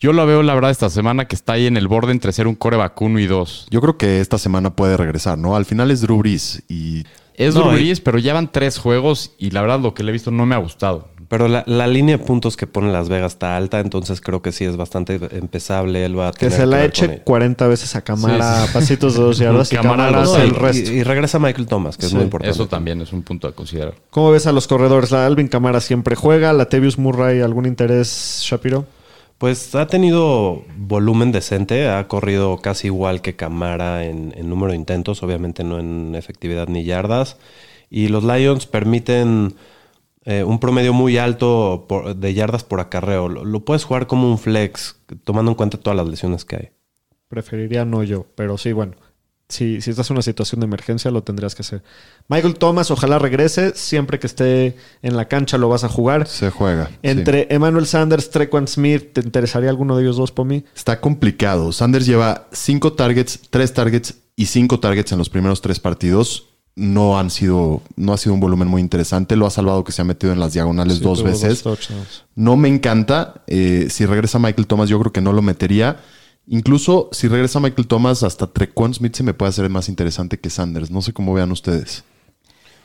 [0.00, 2.46] Yo lo veo, la verdad, esta semana que está ahí en el borde entre ser
[2.48, 3.68] un coreback 1 y 2.
[3.70, 5.54] Yo creo que esta semana puede regresar, ¿no?
[5.54, 8.78] Al final es Drew Brees y Es No, Drew y- Brees, pero ya van tres
[8.78, 11.08] juegos y la verdad lo que le he visto no me ha gustado.
[11.28, 14.52] Pero la, la línea de puntos que pone Las Vegas está alta, entonces creo que
[14.52, 16.04] sí es bastante empezable.
[16.04, 17.24] Él va a Que tener se la eche con ello.
[17.24, 18.72] 40 veces a Camara, Sí, sí.
[18.74, 20.44] pasitos de dos yardas y Cámara Camara lo hace sabe.
[20.44, 20.92] el y, resto.
[20.92, 22.50] y regresa Michael Thomas, que es muy importante.
[22.54, 23.94] Eso también es un punto a considerar.
[24.10, 25.10] ¿Cómo ves a los corredores?
[25.10, 26.52] La Alvin Camara siempre juega.
[26.52, 28.84] La Tevius Murray, ¿algún interés, Shapiro?
[29.42, 35.24] Pues ha tenido volumen decente, ha corrido casi igual que Camara en, número de intentos,
[35.24, 37.38] obviamente no en efectividad ni yardas.
[37.90, 39.54] Y los Lions permiten
[40.24, 43.28] eh, un promedio muy alto de yardas por acarreo.
[43.28, 46.68] Lo, lo puedes jugar como un flex, tomando en cuenta todas las lesiones que hay.
[47.26, 48.92] Preferiría no yo, pero sí, bueno.
[49.52, 51.82] Si, si estás en una situación de emergencia, lo tendrías que hacer.
[52.28, 53.72] Michael Thomas, ojalá regrese.
[53.74, 56.26] Siempre que esté en la cancha lo vas a jugar.
[56.26, 56.86] Se juega.
[56.86, 56.94] sí.
[57.02, 60.64] Entre Emmanuel Sanders, Trequan Smith, ¿te interesaría alguno de ellos dos por mí?
[60.74, 61.70] Está complicado.
[61.72, 66.46] Sanders lleva cinco targets, tres targets y cinco targets en los primeros tres partidos.
[66.74, 69.36] No han sido, no ha sido un volumen muy interesante.
[69.36, 71.62] Lo ha salvado que se ha metido en las diagonales Sí, dos veces.
[72.34, 73.42] No me encanta.
[73.46, 75.98] Eh, si regresa Michael Thomas, yo creo que no lo metería.
[76.48, 80.50] Incluso si regresa Michael Thomas, hasta Trequan Smith se me puede hacer más interesante que
[80.50, 80.90] Sanders.
[80.90, 82.04] No sé cómo vean ustedes.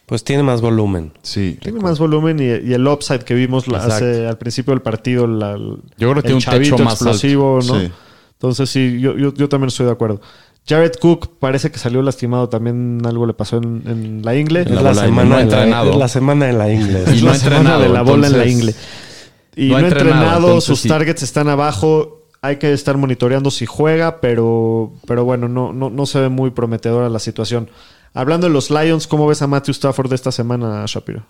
[0.06, 1.12] Pues tiene más volumen.
[1.22, 1.58] Sí.
[1.62, 5.28] Tiene más volumen y, y el upside que vimos la- hace- al principio del partido.
[5.28, 7.80] la- Yo creo que tiene un techo más explosivo, ¿no?
[7.80, 7.92] Sí.
[8.34, 10.22] Entonces sí, yo, yo, yo también estoy de acuerdo.
[10.66, 13.02] Jared Cook parece que salió lastimado también.
[13.06, 14.62] Algo le pasó en, en la ingle.
[14.62, 15.92] Es la la, bola de- semana no la, entrenado.
[15.92, 16.72] es la semana de la.
[16.72, 18.76] Y Es no la semana entrenado, de la bola en la ingle.
[19.58, 20.88] Y No no, entrenado, entrenado, entonces sus sí.
[20.88, 22.17] targets están abajo.
[22.48, 26.52] Hay que estar monitoreando si juega, pero, pero bueno, no, no, no se ve muy
[26.52, 27.70] prometedora la situación.
[28.14, 31.26] Hablando de los Lions, ¿cómo ves a Matthew Stafford esta semana, Shapiro?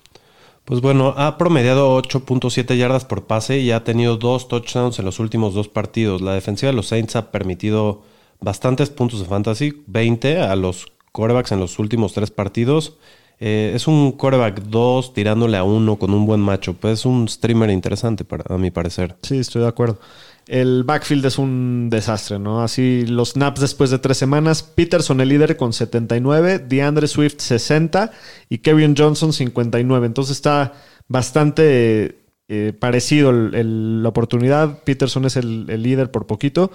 [0.63, 5.19] Pues bueno, ha promediado 8.7 yardas por pase y ha tenido dos touchdowns en los
[5.19, 6.21] últimos dos partidos.
[6.21, 8.03] La defensiva de los Saints ha permitido
[8.39, 12.97] bastantes puntos de fantasy, 20 a los corebacks en los últimos tres partidos.
[13.39, 16.73] Eh, es un coreback 2 tirándole a uno con un buen macho.
[16.73, 19.15] Pues es un streamer interesante para, a mi parecer.
[19.21, 20.00] Sí, estoy de acuerdo.
[20.47, 22.63] El backfield es un desastre, ¿no?
[22.63, 24.63] Así los snaps después de tres semanas.
[24.63, 28.12] Peterson el líder con 79, DeAndre Swift 60
[28.50, 30.08] y Kevin Johnson 59.
[30.08, 30.73] Entonces está
[31.10, 34.84] bastante eh, parecido la oportunidad.
[34.84, 36.71] Peterson es el líder por poquito.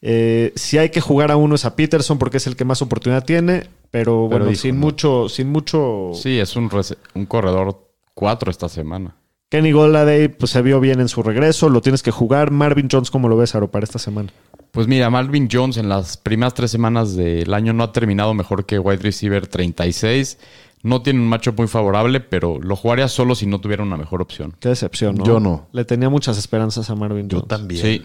[0.00, 2.82] Eh, si hay que jugar a uno es a Peterson porque es el que más
[2.82, 4.86] oportunidad tiene, pero bueno, sin no.
[4.86, 6.12] mucho, sin mucho.
[6.14, 6.70] Sí, es un,
[7.14, 9.16] un corredor 4 esta semana.
[9.50, 12.50] Kenny Golladay pues se vio bien en su regreso, lo tienes que jugar.
[12.50, 14.30] Marvin Jones, ¿cómo lo ves, Aro, para esta semana?
[14.72, 18.66] Pues mira, Malvin Jones en las primeras tres semanas del año no ha terminado mejor
[18.66, 20.38] que wide receiver 36.
[20.82, 24.20] No tiene un matchup muy favorable, pero lo jugaría solo si no tuviera una mejor
[24.20, 24.54] opción.
[24.60, 25.24] Qué decepción, ¿no?
[25.24, 25.68] Yo no.
[25.72, 27.48] Le tenía muchas esperanzas a Marvin Jones.
[27.48, 27.82] también.
[27.82, 28.04] Sí,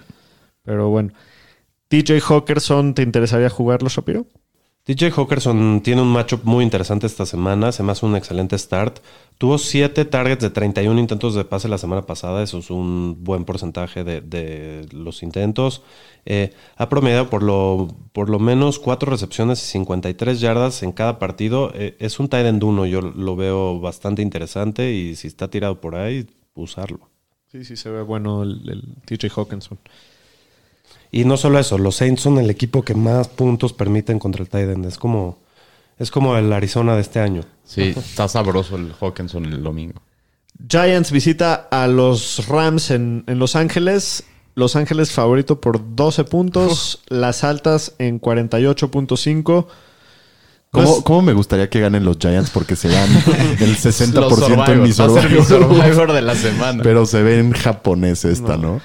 [0.64, 1.12] Pero bueno.
[1.94, 4.26] TJ Hawkerson, ¿te interesaría jugarlo, Shapiro?
[4.88, 7.72] DJ Hawkerson tiene un matchup muy interesante esta semana.
[7.72, 8.98] Se me hace un excelente start.
[9.38, 12.42] Tuvo 7 targets de 31 intentos de pase la semana pasada.
[12.42, 15.84] Eso es un buen porcentaje de, de los intentos.
[16.26, 21.20] Eh, ha promediado por lo, por lo menos 4 recepciones y 53 yardas en cada
[21.20, 21.72] partido.
[21.76, 22.88] Eh, es un tight end 1.
[22.88, 24.92] Yo lo veo bastante interesante.
[24.94, 26.26] Y si está tirado por ahí,
[26.56, 27.12] usarlo.
[27.52, 29.78] Sí, sí, se ve bueno el, el TJ Hawkinson.
[31.14, 34.50] Y no solo eso, los Saints son el equipo que más puntos permiten contra el
[34.50, 34.86] tight end.
[34.88, 35.38] Es como,
[36.00, 37.44] es como el Arizona de este año.
[37.64, 40.02] sí, está sabroso el Hawkinson el domingo.
[40.68, 44.24] Giants visita a los Rams en, en Los Ángeles.
[44.56, 47.02] Los Ángeles favorito por 12 puntos.
[47.10, 49.44] Las altas en 48.5.
[49.44, 49.68] ¿Cómo,
[50.72, 52.50] Pues- cómo me gustaría que ganen los Giants?
[52.50, 53.08] Porque se dan
[53.60, 55.46] el 60% en mi Va a ser mi Survivor.
[55.46, 56.82] Survivor de la semana.
[56.82, 58.82] Pero se ve en japonés esta, ¿no?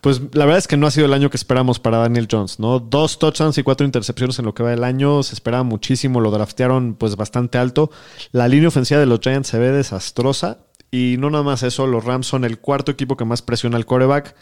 [0.00, 2.58] Pues la verdad es que no ha sido el año que esperamos para Daniel Jones,
[2.58, 2.80] ¿no?
[2.80, 5.22] Dos touchdowns y cuatro intercepciones en lo que va del año.
[5.22, 7.90] Se esperaba muchísimo, lo draftearon pues bastante alto.
[8.32, 10.58] La línea ofensiva de los Giants se ve desastrosa.
[10.90, 13.86] Y no nada más eso, los Rams son el cuarto equipo que más presiona al
[13.86, 14.34] coreback.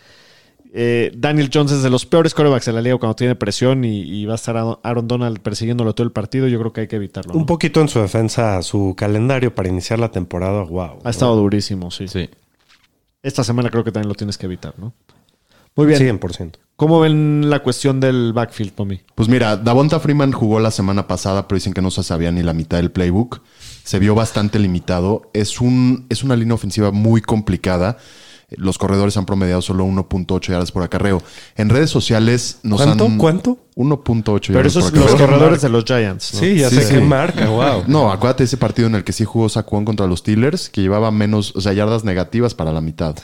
[0.72, 4.02] Eh, Daniel Jones es de los peores corebacks de la liga cuando tiene presión y,
[4.02, 6.46] y va a estar Aaron- Donald persiguiéndolo todo el partido.
[6.46, 7.32] Yo creo que hay que evitarlo.
[7.34, 7.38] ¿no?
[7.40, 11.00] Un poquito en su defensa, su calendario para iniciar la temporada, wow.
[11.04, 12.06] Ha estado durísimo, sí.
[12.08, 12.28] Sí.
[13.22, 14.92] Esta semana creo que también lo tienes que evitar, ¿no?
[15.78, 16.18] Muy bien.
[16.20, 16.52] 100%.
[16.76, 19.00] ¿Cómo ven la cuestión del backfield, Tommy?
[19.16, 22.42] Pues mira, Davonta Freeman jugó la semana pasada, pero dicen que no se sabía ni
[22.42, 23.40] la mitad del playbook.
[23.82, 25.30] Se vio bastante limitado.
[25.32, 27.96] Es, un, es una línea ofensiva muy complicada.
[28.50, 31.20] Los corredores han promediado solo 1.8 yardas por acarreo.
[31.56, 33.04] En redes sociales nos ¿Cuánto?
[33.06, 33.18] han...
[33.18, 33.58] ¿Cuánto?
[33.76, 36.34] 1.8 Pero yardas esos por los corredores de los Giants.
[36.34, 36.40] ¿no?
[36.40, 36.94] Sí, ya Sí, sé sí.
[36.94, 37.84] qué marca, wow.
[37.88, 40.80] No, acuérdate de ese partido en el que sí jugó Saquon contra los Steelers, que
[40.80, 43.16] llevaba menos, o sea, yardas negativas para la mitad.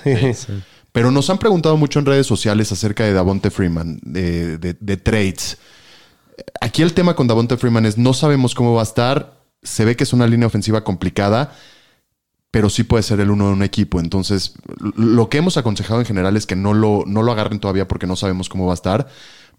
[0.95, 4.97] Pero nos han preguntado mucho en redes sociales acerca de Davonte Freeman, de, de- de
[4.97, 5.59] trades.
[6.61, 9.41] Aquí el tema con Davonte Freeman es no sabemos cómo va a estar.
[9.61, 11.53] Se ve que es una línea ofensiva complicada,
[12.53, 13.99] pero sí puede ser el uno de un equipo.
[13.99, 14.55] Entonces,
[14.97, 18.07] lo que hemos aconsejado en general es que no lo, no lo agarren todavía porque
[18.07, 19.09] no sabemos cómo va a estar.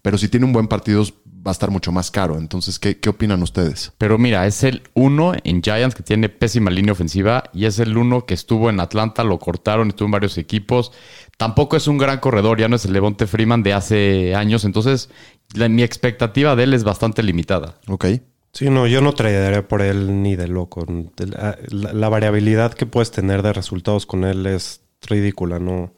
[0.00, 1.04] Pero si tiene un buen partido,
[1.44, 2.38] va a estar mucho más caro.
[2.38, 3.92] Entonces, ¿qué, qué opinan ustedes?
[3.98, 7.96] Pero mira, es el uno en Giants que tiene pésima línea ofensiva y es el
[7.96, 10.92] uno que estuvo en Atlanta, lo cortaron, estuvo en varios equipos.
[11.36, 15.10] Tampoco es un gran corredor, ya no es el Levante Freeman de hace años, entonces
[15.54, 17.78] la- mi expectativa de él es bastante limitada.
[17.88, 18.06] Ok.
[18.52, 20.86] Sí, no, yo no traería por él ni de loco.
[21.18, 25.92] La, la- la variabilidad que puedes tener de resultados con él es ridícula, ¿no?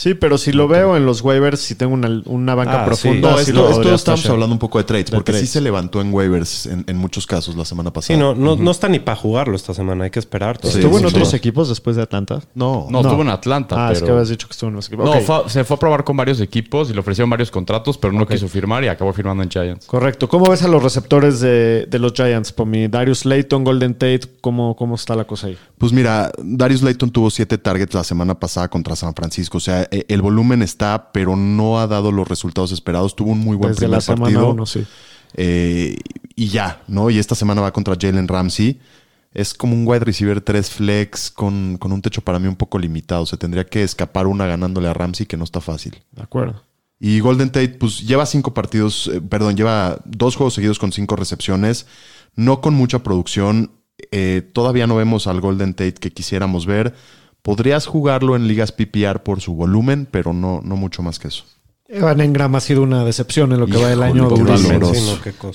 [0.00, 3.32] Sí, pero si lo veo en los waivers, si tengo una, una banca Ah, profunda,
[3.32, 5.36] No, sí esto, lo esto podría estamos hablando un poco de trades, De porque sí
[5.40, 5.50] trades.
[5.50, 8.16] se levantó en waivers en, en muchos casos la semana pasada.
[8.16, 10.04] Sí, no, no, no está ni para jugarlo esta semana.
[10.04, 10.58] Hay que esperar.
[10.62, 12.40] Sí, ¿Estuvo en sí, otros equipos después de Atlanta?
[12.54, 13.08] No, No, No.
[13.10, 13.98] estuvo en Atlanta, Ah, pero...
[13.98, 15.04] es que habías dicho que estuvo en los equipos.
[15.04, 18.14] No, fue- se fue a probar con varios equipos y le ofrecieron varios contratos, pero
[18.14, 19.84] no quiso firmar y acabó firmando en Giants.
[19.84, 20.30] Correcto.
[20.30, 22.88] ¿Cómo ves a los receptores de, de los Giants, Pomi?
[22.88, 25.58] Darius Layton, Golden Tate, ¿cómo, ¿cómo está la cosa ahí?
[25.80, 29.56] Pues mira, Darius Layton tuvo siete targets la semana pasada contra San Francisco.
[29.56, 33.16] O sea, e- el volumen está, pero no ha dado los resultados esperados.
[33.16, 34.50] Tuvo un muy buen Desde primer la semana partido.
[34.50, 34.84] uno, sí.
[35.32, 35.96] Eh,
[36.36, 37.08] y ya, ¿no?
[37.08, 38.78] Y esta semana va contra Jalen Ramsey.
[39.32, 42.78] Es como un wide receiver 3 flex con, con un techo para mí un poco
[42.78, 43.24] limitado.
[43.24, 46.02] Se tendría que escapar una ganándole a Ramsey, que no está fácil.
[46.12, 46.62] De acuerdo.
[46.98, 51.16] Y Golden Tate, pues lleva cinco partidos, eh, perdón, lleva dos juegos seguidos con cinco
[51.16, 51.86] recepciones,
[52.36, 53.70] no con mucha producción.
[54.10, 56.94] Eh, todavía no vemos al Golden Tate que quisiéramos ver.
[57.42, 61.44] Podrías jugarlo en ligas PPR por su volumen, pero no, no mucho más que eso.
[61.92, 64.28] Evan Engram ha sido una decepción en lo que va del año.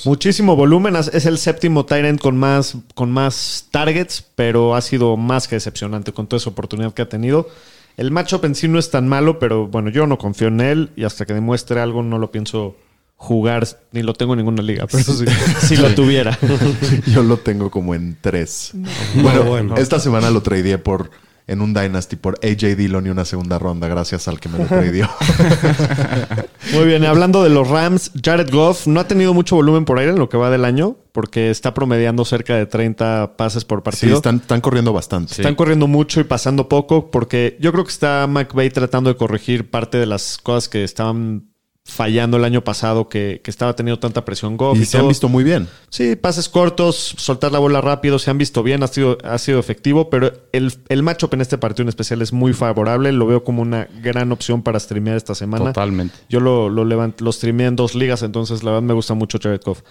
[0.03, 0.95] Muchísimo volumen.
[0.97, 6.11] Es el séptimo Tyrant con más, con más targets, pero ha sido más que decepcionante
[6.11, 7.47] con toda esa oportunidad que ha tenido.
[7.95, 10.89] El matchup en sí no es tan malo, pero bueno, yo no confío en él
[10.97, 12.75] y hasta que demuestre algo no lo pienso
[13.15, 15.25] jugar, ni lo tengo en ninguna liga, pero sí,
[15.61, 16.37] si lo tuviera.
[17.07, 18.71] Yo lo tengo como en tres.
[18.73, 19.75] Bueno, Bueno, bueno.
[19.77, 21.09] esta semana lo tradeé por
[21.47, 24.65] en un Dynasty por AJ Dillon y una segunda ronda, gracias al que me lo
[24.65, 25.07] tradeó.
[26.73, 30.11] Muy bien, hablando de los Rams, Jared Goff no ha tenido mucho volumen por aire
[30.11, 33.83] en lo que va del año, porque está promediando cerca de 30 pases por sí,
[33.83, 34.15] partido.
[34.15, 35.35] están, están corriendo bastante.
[35.35, 35.41] Sí.
[35.41, 39.69] Están corriendo mucho y pasando poco, porque yo creo que está McVay tratando de corregir
[39.69, 41.49] parte de las cosas que estaban
[41.87, 44.77] fallando el año pasado, que, que estaba teniendo tanta presión Goff.
[44.77, 45.67] Y se han visto muy bien.
[45.89, 49.59] Sí, pases cortos, soltar la bola rápido, se han visto bien, ha sido, ha sido
[49.59, 53.11] efectivo, pero el, el matchup en este partido en especial es muy favorable.
[53.11, 55.65] Lo veo como una gran opción para streamear esta semana.
[55.65, 56.15] Totalmente.
[56.27, 59.37] Yo lo, lo, levant- lo streameé en dos ligas, entonces la verdad me gusta mucho
[59.41, 59.81] Jared Goff.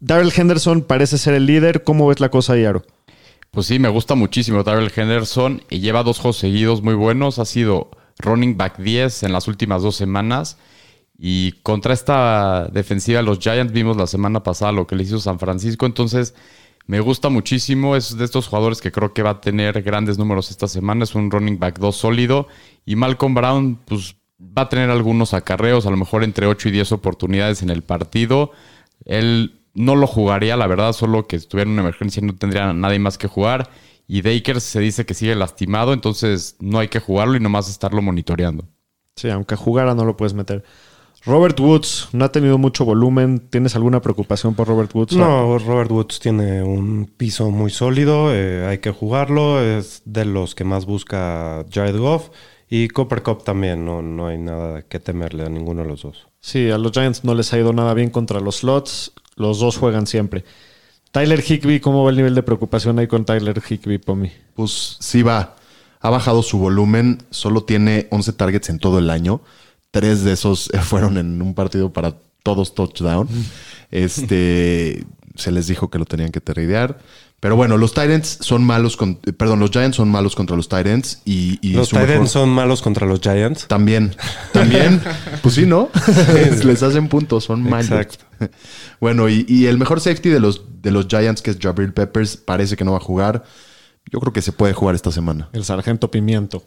[0.00, 1.82] Darrell Henderson parece ser el líder.
[1.82, 2.84] ¿Cómo ves la cosa ahí, Aro?
[3.50, 7.40] Pues sí, me gusta muchísimo Darrell Henderson y lleva dos juegos seguidos muy buenos.
[7.40, 10.58] Ha sido running back 10 en las últimas dos semanas.
[11.18, 15.18] Y contra esta defensiva de los Giants vimos la semana pasada lo que le hizo
[15.18, 15.84] San Francisco.
[15.84, 16.34] Entonces,
[16.86, 17.96] me gusta muchísimo.
[17.96, 21.04] Es de estos jugadores que creo que va a tener grandes números esta semana.
[21.04, 22.46] Es un running back 2 sólido.
[22.86, 26.72] Y Malcolm Brown, pues va a tener algunos acarreos, a lo mejor entre 8 y
[26.72, 28.52] 10 oportunidades en el partido.
[29.04, 32.72] Él no lo jugaría, la verdad, solo que estuviera en una emergencia y no tendría
[32.72, 33.70] nadie más que jugar.
[34.06, 38.00] Y Dakers se dice que sigue lastimado, entonces no hay que jugarlo y nomás estarlo
[38.00, 38.64] monitoreando.
[39.16, 40.64] Sí, aunque jugara no lo puedes meter.
[41.28, 43.38] Robert Woods no ha tenido mucho volumen.
[43.50, 45.14] ¿Tienes alguna preocupación por Robert Woods?
[45.14, 50.54] No, Robert Woods tiene un piso muy sólido, eh, hay que jugarlo, es de los
[50.54, 52.30] que más busca Jared Goff
[52.70, 56.28] y Copper Cup también, no, no hay nada que temerle a ninguno de los dos.
[56.40, 59.12] Sí, a los Giants no les ha ido nada bien contra los slots.
[59.36, 60.44] Los dos juegan siempre.
[61.12, 64.32] Tyler Higby, ¿cómo va el nivel de preocupación ahí con Tyler Higby, Pomi?
[64.54, 65.56] Pues sí va.
[66.00, 67.18] Ha bajado su volumen.
[67.30, 69.42] Solo tiene 11 targets en todo el año.
[69.90, 73.28] Tres de esos fueron en un partido para todos touchdown.
[73.90, 76.98] Este se les dijo que lo tenían que tradear.
[77.40, 81.22] Pero bueno, los Titans son malos con, perdón, los Giants son malos contra los Titans
[81.24, 83.68] y, y los mejor- Titans son malos contra los Giants.
[83.68, 84.16] También,
[84.52, 85.00] también,
[85.42, 85.88] pues sí, ¿no?
[86.64, 87.92] Les hacen puntos, son malos.
[87.92, 88.24] Exacto.
[89.00, 92.36] Bueno, y, y el mejor safety de los, de los Giants, que es Jabril Peppers,
[92.38, 93.44] parece que no va a jugar.
[94.10, 95.48] Yo creo que se puede jugar esta semana.
[95.52, 96.64] El sargento Pimiento.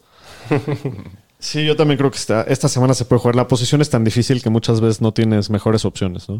[1.41, 3.36] Sí, yo también creo que esta, esta semana se puede jugar.
[3.36, 6.30] La posición es tan difícil que muchas veces no tienes mejores opciones.
[6.30, 6.39] ¿no?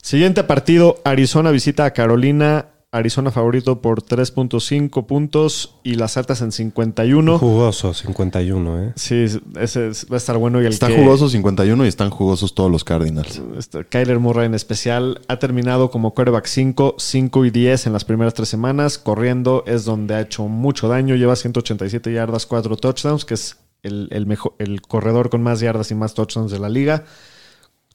[0.00, 2.68] Siguiente partido, Arizona visita a Carolina.
[2.92, 7.38] Arizona favorito por 3.5 puntos y las altas en 51.
[7.38, 8.92] Jugoso, 51, ¿eh?
[8.96, 9.26] Sí,
[9.60, 10.62] ese es- va a estar bueno.
[10.62, 13.42] Y el Está que- jugosos 51 y están jugosos todos los Cardinals.
[13.58, 18.04] Este, Kyler Murray en especial ha terminado como quarterback 5, 5 y 10 en las
[18.04, 18.96] primeras tres semanas.
[18.98, 21.16] Corriendo es donde ha hecho mucho daño.
[21.16, 23.56] Lleva 187 yardas, 4 touchdowns, que es
[23.86, 27.04] el, el mejor, el corredor con más yardas y más touchdowns de la liga.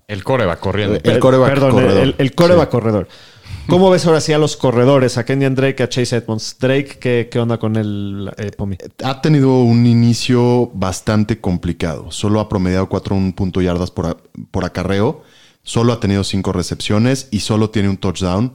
[0.07, 0.99] El core va corriendo.
[1.03, 2.03] El coreback Perdón, corredor.
[2.03, 2.35] el, el Sí.
[2.35, 3.07] corredor.
[3.67, 5.17] ¿Cómo ves ahora sí a los corredores?
[5.17, 6.57] A Kenyan Drake, a Chase Edmonds.
[6.59, 8.77] Drake, ¿qué, qué onda con el eh, Pomi?
[9.03, 12.11] Ha tenido un inicio bastante complicado.
[12.11, 14.17] Solo ha promediado 4.1 yardas por, a-
[14.49, 15.23] por acarreo.
[15.63, 18.53] Solo ha tenido 5 recepciones y solo tiene un touchdown.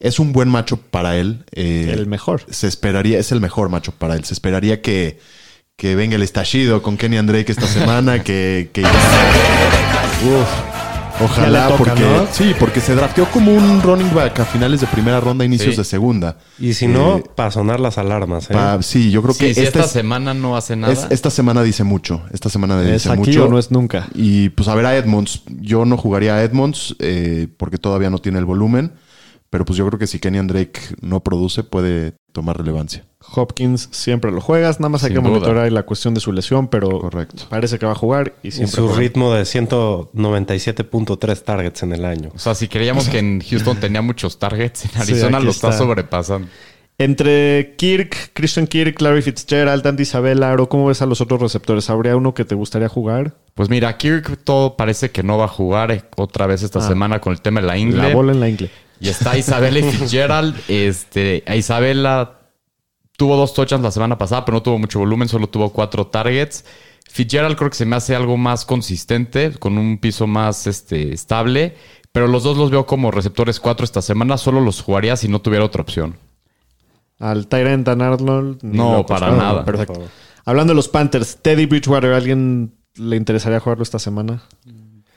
[0.00, 1.44] Es un buen macho para él.
[1.52, 2.42] Eh, El mejor.
[2.50, 4.24] Se esperaría, es el mejor macho para él.
[4.24, 5.20] Se esperaría que,
[5.76, 8.22] que venga el estallido con Kenny Drake esta semana.
[8.22, 10.48] que, que ya- Uf.
[11.18, 12.26] Ojalá, Ya le toca, porque ¿no?
[12.30, 15.78] sí, porque se drafteó como un running back a finales de primera ronda, inicios Sí.
[15.80, 16.36] de segunda.
[16.58, 18.50] Y si no, Eh, para sonar las alarmas.
[18.50, 18.52] ¿eh?
[18.52, 20.92] pa- sí, yo creo Sí, que si esta, esta es- semana no hace nada.
[20.92, 22.20] es- esta semana dice mucho.
[22.34, 23.46] Esta semana ¿Es dice aquí mucho.
[23.46, 24.08] o no es nunca?
[24.14, 25.40] Y pues a ver a Edmonds.
[25.60, 28.92] Yo no jugaría a Edmonds eh, porque todavía no tiene el volumen.
[29.50, 33.04] Pero pues yo creo que si Kenyan Drake no produce, puede tomar relevancia.
[33.34, 35.30] Hopkins siempre lo juegas, nada más hay Sin que duda.
[35.38, 37.44] monitorear la cuestión de su lesión, pero Correcto.
[37.48, 38.98] parece que va a jugar y y siempre su juega.
[39.00, 42.30] ritmo de 197.3 targets en el año.
[42.34, 45.78] O sea, si creíamos que en Houston tenía muchos targets, en Arizona lo está, está.
[45.78, 46.48] sobrepasando.
[46.98, 51.90] Entre Kirk, Christian Kirk, Larry Fitzgerald, Andy Isabella, Aro, ¿cómo ves a los otros receptores?
[51.90, 53.34] ¿Habría uno que te gustaría jugar?
[53.54, 56.88] Pues mira, Kirk todo parece que no va a jugar eh, otra vez esta Ah.
[56.88, 58.02] semana con el tema de la ingle.
[58.08, 58.70] La bola en la ingle.
[59.00, 60.56] Y está Isabela y Fitzgerald.
[60.68, 62.40] Este, a Isabela
[63.16, 66.64] tuvo dos touchdowns la semana pasada, pero no tuvo mucho volumen, solo tuvo cuatro targets.
[67.08, 71.76] Fitzgerald creo que se me hace algo más consistente, con un piso más este, estable.
[72.12, 74.38] Pero los dos los veo como receptores cuatro esta semana.
[74.38, 76.16] Solo los jugaría si no tuviera otra opción.
[77.18, 78.62] Al Tyrant Dan Arnold.
[78.62, 79.20] No, locos.
[79.20, 79.64] para nada.
[79.64, 80.02] Perfecto.
[80.44, 84.42] Hablando de los Panthers, Teddy Bridgewater, ¿a ¿alguien le interesaría jugarlo esta semana?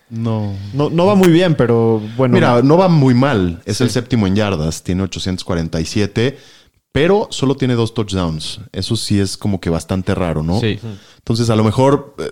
[0.09, 0.53] No.
[0.73, 2.33] No, no va muy bien, pero bueno.
[2.33, 3.61] Mira, no va muy mal.
[3.65, 4.83] Es el séptimo en yardas.
[4.83, 6.37] Tiene 847,
[6.91, 8.61] pero solo tiene dos touchdowns.
[8.71, 10.59] Eso sí es como que bastante raro, ¿no?
[10.59, 10.79] Sí.
[11.17, 12.31] Entonces, a lo mejor eh,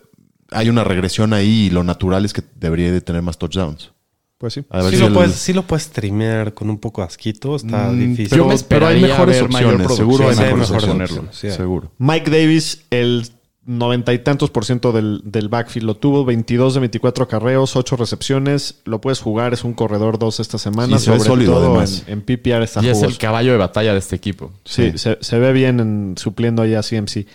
[0.51, 3.91] hay una regresión ahí y lo natural es que debería de tener más touchdowns.
[4.39, 4.63] pues sí.
[4.69, 7.07] A ver Sí si lo, el- puedes, sí lo puedes streamear con un poco de
[7.07, 7.55] asquito.
[7.55, 8.27] Está Mm, difícil.
[8.29, 9.95] Pero, Yo me pero hay mejores opciones.
[9.95, 11.11] Seguro hay mejores opciones.
[11.55, 11.91] Seguro.
[11.97, 13.27] Mike Davis, el
[13.67, 17.97] noventa y tantos por ciento del, del backfield lo tuvo, 22 de 24 carreos, 8
[17.97, 18.79] recepciones.
[18.85, 20.97] Lo puedes jugar, es un corredor 2 esta semana.
[20.97, 22.03] Sí, se ve sobre sólido, todo además.
[22.07, 24.51] en, en PPR está Y es el caballo de batalla de este equipo.
[24.65, 24.97] Sí, Sí.
[24.97, 27.27] Se, se ve bien en, supliendo ahí a CMC.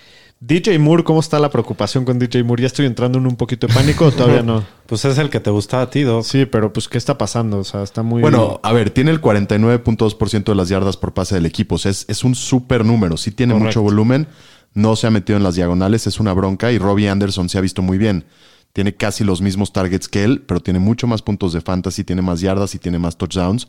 [0.45, 2.63] DJ Moore, ¿cómo está la preocupación con DJ Moore?
[2.63, 4.65] ¿Ya estoy entrando en un poquito de pánico o todavía no?
[4.87, 6.25] Pues es el que te gustaba a ti, Doc.
[6.25, 7.59] Sí, pero pues, ¿qué está pasando?
[7.59, 8.23] O sea, está muy...
[8.23, 11.77] Bueno, a ver, tiene el 49.2% de las yardas por pase del equipo.
[11.77, 13.17] O sea, es, es un súper número.
[13.17, 13.81] Sí tiene Correcto.
[13.81, 14.27] mucho volumen.
[14.75, 16.07] No se ha metido en las diagonales.
[16.07, 16.73] Es una bronca.
[16.73, 18.25] Y Robbie Anderson se ha visto muy bien.
[18.73, 22.23] Tiene casi los mismos targets que él, pero tiene mucho más puntos de fantasy, tiene
[22.23, 23.69] más yardas y tiene más touchdowns.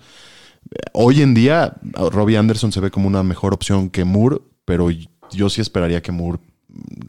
[0.94, 5.50] Hoy en día, Robbie Anderson se ve como una mejor opción que Moore, pero yo
[5.50, 6.39] sí esperaría que Moore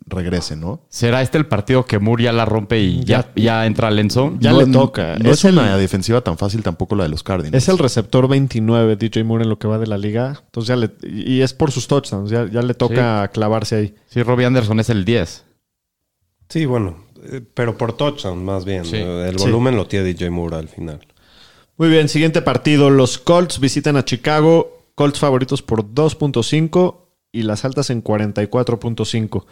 [0.07, 0.81] regrese, ¿no?
[0.88, 4.37] ¿Será este el partido que Moore ya la rompe y ya, ya entra al endzone?
[4.40, 5.16] Ya No- le toca.
[5.18, 7.55] No Es es, una defensiva tan fácil tampoco la de los Cardinals.
[7.62, 10.42] Es el receptor 29, DJ Moore, en lo que va de la liga.
[10.44, 10.90] Entonces ya le...
[11.03, 12.31] Y es por sus touchdowns.
[12.31, 13.94] Ya, ya le toca clavarse ahí.
[14.09, 15.44] Sí, Robbie Anderson es el 10.
[16.48, 16.96] Sí, bueno.
[17.24, 18.85] eh, Pero por touchdown, más bien.
[18.85, 18.96] Sí.
[18.96, 19.44] El Sí.
[19.46, 21.00] volumen lo tiene DJ Moore al final.
[21.77, 22.90] Muy bien, siguiente partido.
[22.90, 24.70] Los Colts visitan a Chicago.
[24.94, 27.04] Colts favoritos por 2.5
[27.35, 29.44] y las altas en 44.5.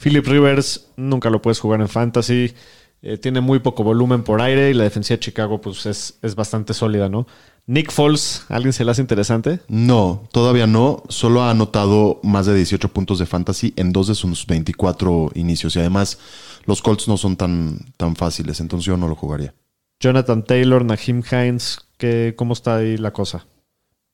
[0.00, 2.54] Philip Rivers nunca lo puedes jugar en fantasy.
[3.02, 6.34] Eh, tiene muy poco volumen por aire y la defensiva de Chicago pues es, es
[6.36, 7.26] bastante sólida, ¿no?
[7.66, 9.60] Nick Foles, ¿alguien se le hace interesante?
[9.68, 11.02] No, todavía no.
[11.08, 15.74] Solo ha anotado más de 18 puntos de fantasy en dos de sus 24 inicios.
[15.74, 16.18] Y además,
[16.66, 19.54] los Colts no son tan, tan fáciles, entonces yo no lo jugaría.
[19.98, 23.46] Jonathan Taylor, Naheem Hines, ¿qué, ¿cómo está ahí la cosa?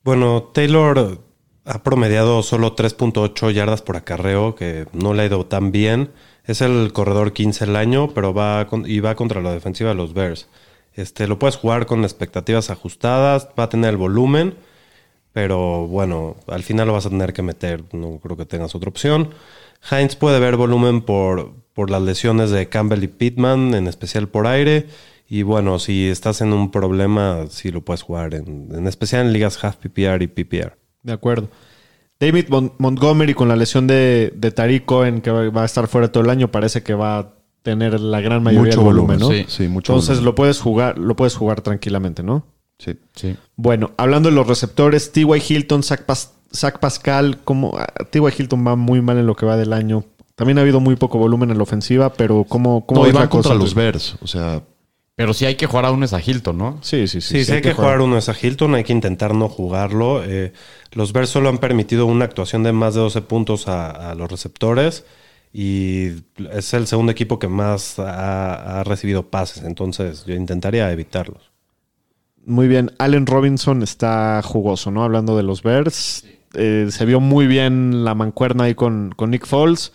[0.04, 1.20] Bueno, Taylor
[1.70, 6.10] ha promediado solo 3.8 yardas por acarreo, que no le ha ido tan bien.
[6.44, 9.94] Es el corredor 15 el año, pero va con- y va contra la defensiva de
[9.96, 10.48] los Bears.
[10.94, 14.54] Este, lo puedes jugar con expectativas ajustadas, va a tener el volumen,
[15.32, 17.84] pero bueno, al final lo vas a tener que meter.
[17.92, 19.30] No creo que tengas otra opción.
[19.90, 24.46] Heinz puede ver volumen por, por las lesiones de Campbell y Pittman, en especial por
[24.46, 24.86] aire.
[25.28, 29.32] Y bueno, si estás en un problema, sí lo puedes jugar, en, en especial en
[29.32, 30.79] ligas half PPR y PPR.
[31.02, 31.48] De acuerdo.
[32.18, 36.12] David Mon- Montgomery con la lesión de, de Tariq Cohen, que va a estar fuera
[36.12, 39.38] todo el año, parece que va a tener la gran mayoría mucho del volumen, volumen,
[39.44, 39.48] ¿no?
[39.48, 39.62] Sí.
[39.64, 40.24] Sí, mucho Entonces volumen.
[40.26, 42.44] lo puedes jugar, lo puedes jugar tranquilamente, ¿no?
[42.78, 42.98] Sí.
[43.14, 43.36] Sí.
[43.56, 45.26] Bueno, hablando de los receptores, T.Y.
[45.48, 48.22] Hilton, Zach, Pas- Zach Pascal, como ah, T.Y.
[48.38, 50.04] Hilton va muy mal en lo que va del año.
[50.34, 53.28] También ha habido muy poco volumen en la ofensiva, pero ¿cómo, cómo No, cosa?
[53.28, 54.16] contra los Bears.
[54.22, 54.62] O sea,
[55.20, 56.78] Pero sí hay que jugar a uno es a Hilton, ¿no?
[56.80, 57.40] Sí, sí, sí.
[57.40, 60.24] Sí, si hay que jugar uno es a Hilton, hay que intentar no jugarlo.
[60.24, 60.54] Eh,
[60.92, 64.30] los Bears solo han permitido una actuación de más de 12 puntos a, a los
[64.30, 65.04] receptores
[65.52, 66.06] y
[66.50, 71.50] es el segundo equipo que más ha, ha recibido pases, entonces yo intentaría evitarlos.
[72.46, 72.92] Muy bien.
[72.96, 75.04] Allen Robinson está jugoso, ¿no?
[75.04, 76.24] Hablando de los Bears.
[76.54, 79.92] Eh, se vio muy bien la mancuerna ahí con, con Nick Foles.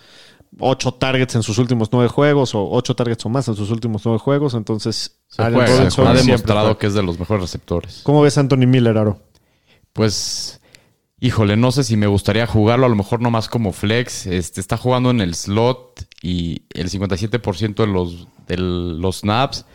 [0.59, 4.05] Ocho targets en sus últimos nueve juegos, o ocho targets o más en sus últimos
[4.05, 4.53] nueve juegos.
[4.53, 5.65] Entonces, juega.
[5.65, 6.79] Robinson ha demostrado juega.
[6.79, 8.01] que es de los mejores receptores.
[8.03, 9.19] ¿Cómo ves a Anthony Miller, Aro?
[9.93, 10.61] Pues,
[11.19, 14.27] híjole, no sé si me gustaría jugarlo, a lo mejor no más como flex.
[14.27, 19.65] Este, está jugando en el slot y el 57% de los, de los snaps.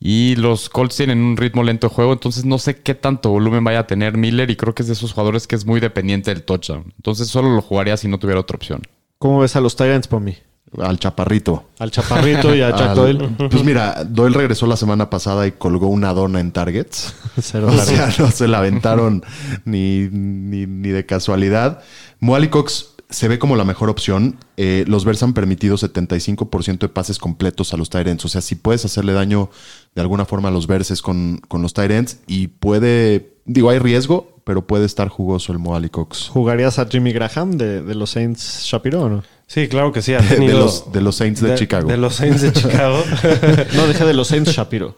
[0.00, 3.64] Y los Colts tienen un ritmo lento de juego, entonces no sé qué tanto volumen
[3.64, 6.32] vaya a tener Miller y creo que es de esos jugadores que es muy dependiente
[6.32, 6.92] del touchdown.
[6.96, 8.82] Entonces solo lo jugaría si no tuviera otra opción.
[9.18, 10.36] ¿Cómo ves a los Tyrants, Pomi?
[10.82, 11.68] Al chaparrito.
[11.78, 13.28] Al Chaparrito y a Al- Doyle.
[13.48, 17.14] Pues mira, Doyle regresó la semana pasada y colgó una dona en Targets.
[17.40, 19.22] Cero O sea, no se la aventaron
[19.64, 21.80] ni, ni, ni de casualidad.
[22.18, 24.36] Moali Cox se ve como la mejor opción.
[24.56, 28.24] Eh, los Bears han permitido 75% de pases completos a los Tyrants.
[28.24, 29.50] O sea, si puedes hacerle daño
[29.94, 34.33] de alguna forma a los Bears con, con los Tyrants y puede, digo, hay riesgo,
[34.44, 36.28] pero puede estar jugoso el Moali Cox.
[36.28, 39.22] ¿Jugarías a Jimmy Graham de, de los Saints Shapiro o no?
[39.46, 40.14] Sí, claro que sí.
[40.14, 41.88] Ha De, de tenido- los, de los Saints de, Chicago.
[41.88, 43.02] De los Saints de Chicago.
[43.74, 44.96] No, deja de los Saints Shapiro.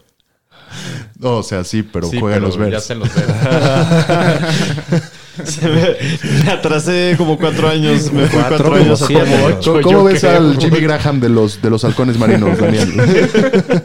[1.19, 2.73] No, o sea, sí, pero Sí, juega pero los Bears.
[2.73, 3.09] ya se los.
[5.45, 5.81] Se me,
[6.45, 8.11] me atrasé como cuatro años.
[8.11, 9.23] Me fui Cuatro, cuatro, años siete.
[9.25, 9.81] como ocho.
[9.81, 10.37] ¿Cómo, ves creo.
[10.37, 12.93] al Jimmy Graham de los, de los halcones marinos, Daniel?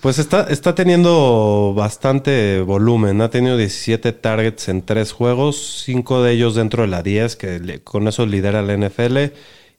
[0.00, 3.20] Pues está, está teniendo bastante volumen.
[3.20, 7.58] Ha tenido 17 targets en tres juegos, cinco de ellos dentro de la 10, que
[7.60, 9.18] le- con eso lidera la NFL.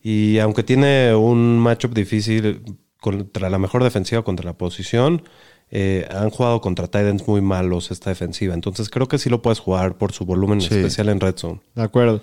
[0.03, 2.62] Y aunque tiene un matchup difícil
[2.99, 5.24] contra la mejor defensiva, contra la posición,
[5.72, 8.53] eh, han jugado contra Titans muy malos esta defensiva.
[8.53, 10.67] Entonces creo que sí lo puedes jugar por su volumen Sí.
[10.76, 11.61] especial en Red Zone.
[11.76, 12.22] De acuerdo.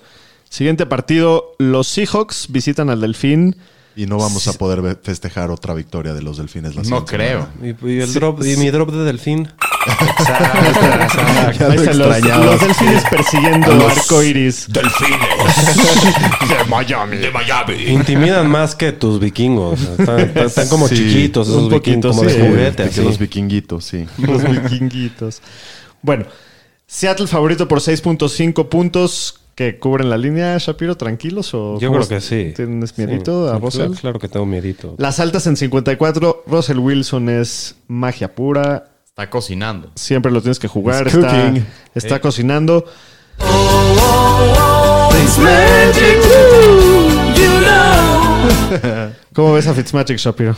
[0.50, 1.52] Siguiente partido.
[1.58, 3.56] Los Seahawks visitan al Delfín.
[3.96, 7.48] Y no vamos a poder festejar otra victoria de los delfines la No creo.
[7.60, 9.48] y el drop, y mi drop de delfín.
[9.86, 14.66] Ahí están los, Delfines persiguiendo Los- arco iris.
[14.68, 15.18] Delfines
[16.48, 17.16] de Miami.
[17.18, 17.74] De Miami.
[17.86, 19.80] Intimidan más que tus vikingos.
[19.80, 22.36] Están, están- están como Sí, chiquitos esos un poquito, vikingos, como sí.
[22.36, 22.82] de juguete.
[22.84, 23.02] Así.
[23.02, 24.06] los vikinguitos, sí.
[24.18, 25.42] Los vikinguitos.
[26.02, 26.26] Bueno,
[26.86, 32.20] Seattle favorito por 6.5 puntos que cubren la línea, Shapiro, tranquilos o Yo creo que
[32.20, 32.52] sí.
[32.54, 33.02] ¿Tienes Sí.
[33.04, 33.80] miedito a Sí, Russell?
[33.86, 34.94] Claro, claro que tengo miedito.
[34.98, 38.84] Las altas en 54, Russell Wilson es magia pura,
[39.18, 39.90] Está cocinando.
[39.96, 41.66] siempre lo tienes que jugar, It's está, cooking.
[41.92, 42.84] está cocinando.
[49.34, 50.54] ¿Cómo ves a Fitzmagic, Shapiro?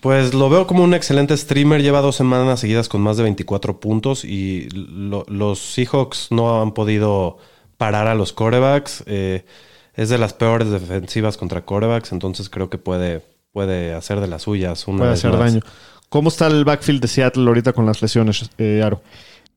[0.00, 1.82] Pues lo veo como un excelente streamer.
[1.82, 6.72] Lleva dos semanas seguidas con más de 24 puntos y lo- los Seahawks no han
[6.72, 7.36] podido
[7.76, 9.04] parar a los corebacks.
[9.06, 9.44] Eh,
[9.94, 13.22] es de las peores defensivas contra corebacks, entonces creo que puede,
[13.52, 14.88] puede hacer de las suyas.
[14.88, 15.52] Una Puede vez hacer más.
[15.52, 15.60] daño.
[16.12, 19.02] ¿Cómo está el backfield de Seattle ahorita con las lesiones, eh, Aro?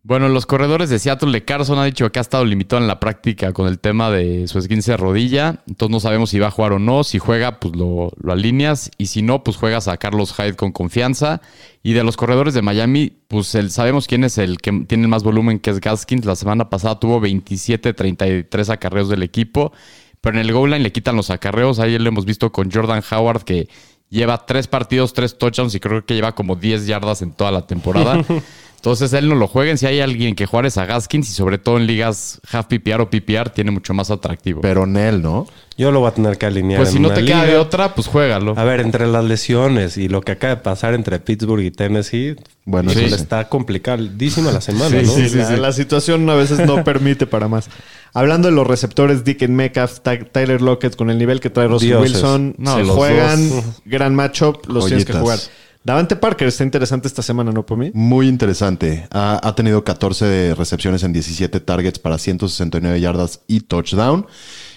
[0.03, 3.01] Bueno, los corredores de Seattle de Carson ha dicho que ha estado limitado en la
[3.01, 5.64] práctica con el tema de su esguince de rodilla.
[5.68, 7.03] Entonces no sabemos si va a jugar o no.
[7.03, 8.89] Si juega, pues lo, lo alineas.
[8.97, 11.41] Y si no, pues juegas a Carlos Hyde con confianza.
[11.84, 15.60] Y de los corredores de Miami, pues sabemos quién es el que tiene más volumen,
[15.60, 16.24] que es Gaskins.
[16.24, 19.74] La semana pasada tuvo 27-33 acarreos del equipo.
[20.22, 21.80] Pero en el goal line le quitan los acarreos.
[21.80, 23.68] Ayer lo hemos visto con Jordan Howard, que
[24.10, 27.66] lleva tres partidos, tres touchdowns y creo que lleva como 10 yardas en toda la
[27.68, 28.24] temporada.
[28.76, 29.80] Entonces él no lo jueguen.
[29.80, 33.01] Si hay alguien que jugar es a Gaskins y sobre todo en ligas half PPR
[33.01, 34.62] o PPR tiene mucho más atractivo.
[34.62, 35.47] Pero Nel, ¿no?
[35.76, 36.82] Yo lo voy a tener que alinear.
[36.82, 37.53] pues si en no una te queda liga.
[37.53, 38.53] de otra, pues juégalo.
[38.56, 42.36] A ver, entre las lesiones y lo que acaba de pasar entre Pittsburgh y Tennessee,
[42.64, 43.24] Bueno, híjole, eso sí.
[43.24, 45.30] está complicadísima la semana, Sí, ¿no?
[45.30, 47.70] sí, la, la situación a veces no permite para más.
[48.16, 51.89] Hablando de los receptores, Dick Metcalf, Ty- Tyler Lockett, con el nivel que trae Russell
[51.89, 52.13] Dioses.
[52.13, 53.63] Wilson, No, se los juegan, dos.
[53.86, 55.38] gran matchup, los tienes que jugar.
[55.84, 57.91] Davante Parker está interesante esta semana, ¿no, por mí?
[57.93, 59.07] Muy interesante.
[59.11, 64.26] Ha, ha tenido 14 recepciones en 17 targets para 169 yardas y touchdown.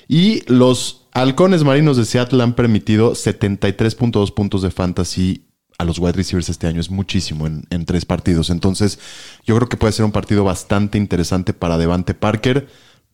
[0.06, 5.44] Y los halcones marinos de Seattle han permitido 73.2 puntos de fantasy
[5.78, 6.80] a los wide receivers este año.
[6.80, 8.50] Es muchísimo en, en tres partidos.
[8.50, 8.98] Entonces,
[9.46, 12.68] yo creo que puede ser un partido bastante interesante para Devante Parker.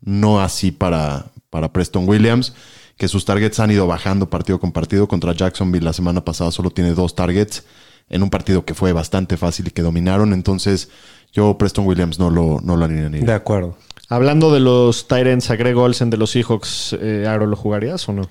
[0.04, 2.54] No así para, para Preston Williams,
[2.96, 5.08] que sus targets han ido bajando partido con partido.
[5.08, 7.64] Contra Jacksonville la semana pasada solo tiene dos targets
[8.10, 10.32] en un partido que fue bastante fácil y que dominaron.
[10.32, 10.90] Entonces,
[11.32, 13.24] yo Preston Williams no lo, no lo alinearía.
[13.24, 13.76] De acuerdo.
[14.08, 18.28] Hablando de los Tyrants, agrego Olsen de los Seahawks, eh, Aro, ¿lo jugarías o no?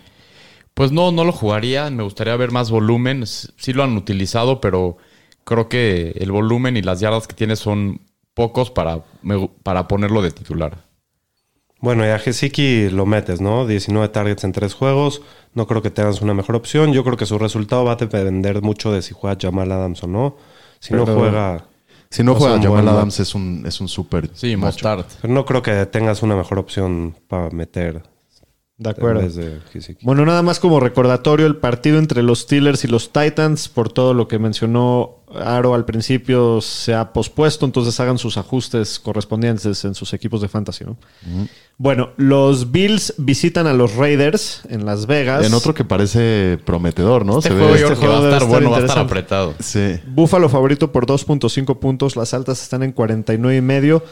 [0.73, 1.89] Pues no, no lo jugaría.
[1.89, 3.25] Me gustaría ver más volumen.
[3.25, 4.97] Sí lo han utilizado, pero
[5.43, 8.01] creo que el volumen y las yardas que tiene son
[8.33, 9.03] pocos para,
[9.63, 10.83] para ponerlo de titular.
[11.83, 13.67] Bueno, y a Gesicki lo metes, ¿no?
[13.67, 15.21] 19 targets en tres juegos.
[15.53, 16.93] No creo que tengas una mejor opción.
[16.93, 20.07] Yo creo que su resultado va a depender mucho de si juega Jamal Adams o
[20.07, 20.37] no.
[20.79, 21.65] Si no juega...
[22.09, 24.55] Si no juega Jamal buen Adams es un, es un súper Sí.
[24.55, 25.03] Mostard.
[25.21, 28.01] Pero no creo que tengas una mejor opción para meter.
[28.83, 29.21] De acuerdo.
[29.21, 29.59] De.
[30.01, 34.13] Bueno, nada más como recordatorio, el partido entre los Steelers y los Titans, por todo
[34.13, 39.95] lo que mencionó Aro al principio, se ha pospuesto, entonces hagan sus ajustes correspondientes en
[39.95, 40.83] sus equipos de fantasy.
[40.83, 40.97] ¿no?
[41.77, 45.45] Bueno, los Bills visitan a los Raiders en Las Vegas.
[45.45, 47.37] En otro que parece prometedor, ¿no?
[47.39, 47.81] Este Se juego ve.
[47.81, 49.55] este que va a juego estar estar bueno, va a estar apretado.
[49.59, 49.95] Sí.
[50.07, 54.03] Búfalo favorito por 2.5 puntos, las altas están en 49 y medio.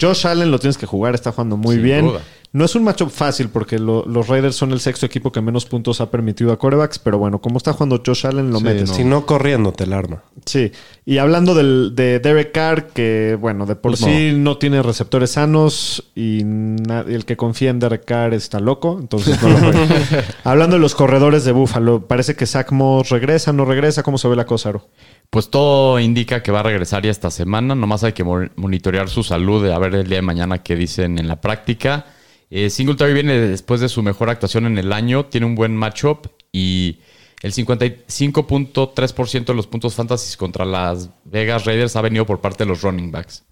[0.00, 2.06] Josh Allen lo tienes que jugar, está jugando muy Sin bien.
[2.06, 2.20] duda.
[2.50, 5.66] No es un matchup fácil porque lo- los Raiders son el sexto equipo que menos
[5.66, 8.88] puntos ha permitido a corebacks, pero bueno, como está jugando Josh Allen, lo Sí, metes.
[8.90, 10.22] Si no corriendo, te la arma.
[10.46, 10.72] Sí,
[11.04, 14.56] y hablando del, de Derek Carr, que bueno, de por Pues sí no.
[14.56, 19.58] tiene receptores sanos y el que confía en Derek Carr está loco, entonces no lo
[20.44, 24.26] hablando de los corredores de Buffalo, parece que Zach Moss regresa, no regresa, ¿cómo se
[24.26, 24.88] ve la cosa, Aro?
[25.28, 27.74] Pues todo indica que va a regresar ya esta semana.
[27.74, 31.18] Nomás hay que mo- monitorear su salud, a ver el día de mañana qué dicen
[31.18, 32.06] en la práctica.
[32.50, 36.28] Eh, Singletary viene después de su mejor actuación en el año, tiene un buen matchup
[36.52, 36.98] y
[37.42, 42.68] el 55.3% de los puntos fantasy contra las Vegas Raiders ha venido por parte de
[42.68, 43.44] los running backs.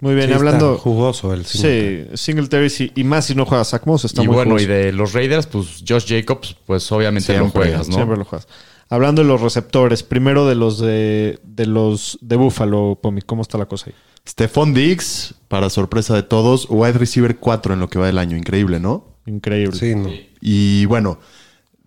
[0.00, 0.78] Muy bien, Sí, está hablando...
[0.78, 4.34] jugoso el Sí, Singletary sí, y más si no juega Zach Moss, está y muy
[4.34, 4.64] bueno, jugoso.
[4.64, 7.94] y de los Raiders, pues Josh Jacobs, pues obviamente lo Siempre, juegas, ¿no?
[7.96, 8.48] Siempre lo juegas.
[8.90, 13.56] Hablando de los receptores, primero de los de, de los de Buffalo, Pomi, ¿cómo está
[13.56, 13.94] la cosa ahí?
[14.28, 18.36] Stephon Diggs, para sorpresa de todos, wide receiver 4 en lo que va del año.
[18.36, 19.16] Increíble, ¿no?
[19.26, 19.78] Increíble.
[19.78, 20.10] Sí, no.
[20.40, 21.20] Y bueno,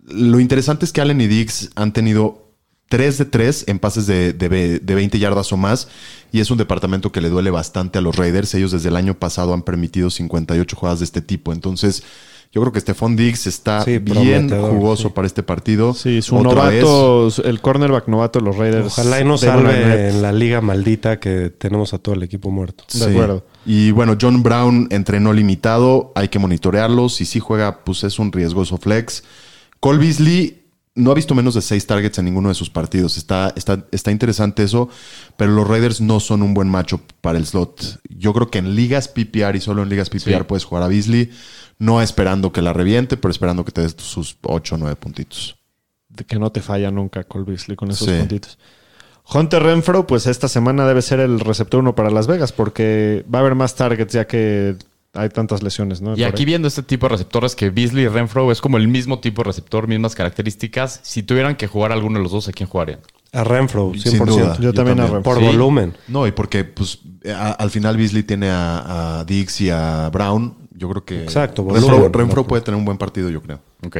[0.06, 2.52] lo interesante es que Allen y Diggs han tenido
[2.88, 5.88] 3 de 3 en pases de, de, de 20 yardas o más.
[6.32, 8.54] Y es un departamento que le duele bastante a los Raiders.
[8.54, 11.52] Ellos desde el año pasado han permitido 58 jugadas de este tipo.
[11.52, 12.02] Entonces,
[12.54, 15.12] yo creo que Stephon Diggs está Sí, bien jugoso sí.
[15.14, 15.92] para este partido.
[15.92, 16.82] Sí, su Otra vez.
[16.84, 18.86] novato, el cornerback novato de los Raiders.
[18.86, 22.84] Ojalá y no salve en la liga maldita que tenemos a todo el equipo muerto.
[22.94, 23.44] De acuerdo.
[23.66, 27.08] Y bueno, John Brown entrenó limitado, hay que monitorearlo.
[27.08, 29.24] Si sí juega, pues es un riesgoso flex.
[29.80, 30.60] Cole Beasley
[30.96, 33.16] no ha visto menos de seis targets en ninguno de sus partidos.
[33.16, 34.88] Está, está, está interesante eso,
[35.36, 37.98] pero los Raiders no son un buen matchup para el slot.
[38.16, 40.44] Yo creo que en ligas PPR y solo en ligas PPR Sí.
[40.46, 41.30] puedes jugar a Beasley,
[41.78, 45.56] no esperando que la reviente, pero esperando que te des sus 8 o 9 puntitos.
[46.08, 48.14] De que no te falla nunca Cole Beasley con esos Sí.
[48.18, 48.58] puntitos.
[49.32, 53.38] Hunter Renfro, pues esta semana debe ser el receptor uno para Las Vegas porque va
[53.38, 54.76] a haber más targets ya que
[55.14, 56.12] hay tantas lesiones, ¿no?
[56.12, 56.46] Y Por aquí ahí.
[56.46, 59.46] viendo este tipo de receptores que Beasley y Renfro es como el mismo tipo de
[59.46, 61.00] receptor, mismas características.
[61.02, 62.98] Si tuvieran que jugar alguno de los dos, ¿a quién jugarían?
[63.32, 64.10] A Renfro, 100%.
[64.10, 64.56] Sin duda.
[64.58, 65.14] Yo, Yo también, a también.
[65.14, 65.22] Renfro.
[65.22, 65.44] Por Sí.
[65.46, 65.94] volumen.
[66.08, 66.98] No, y porque pues
[67.34, 70.54] a- al final Beasley tiene a, a Diggs y a Brown.
[70.74, 72.08] Yo creo que Exacto, Renfro.
[72.10, 73.60] Renfro puede tener un buen partido, yo creo.
[73.86, 73.98] Ok.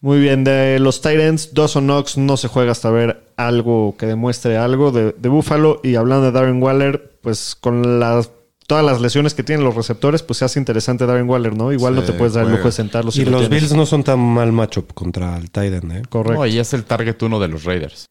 [0.00, 4.56] Muy bien, de los Titans, Dawson Knox no se juega hasta ver algo que demuestre
[4.56, 5.80] algo de, de Buffalo.
[5.84, 8.30] Y hablando de Darren Waller, pues con las
[8.66, 11.72] todas las lesiones que tienen los receptores, pues se hace interesante Darren Waller, ¿no?
[11.72, 13.10] Igual Sí, no te puedes dar el lujo de sentarlo.
[13.10, 13.60] si Y lo los tienes.
[13.62, 16.02] Bills no son tan mal matchup contra el Titan, ¿eh?
[16.08, 16.38] Correcto.
[16.38, 18.06] No, y es el target uno de los Raiders.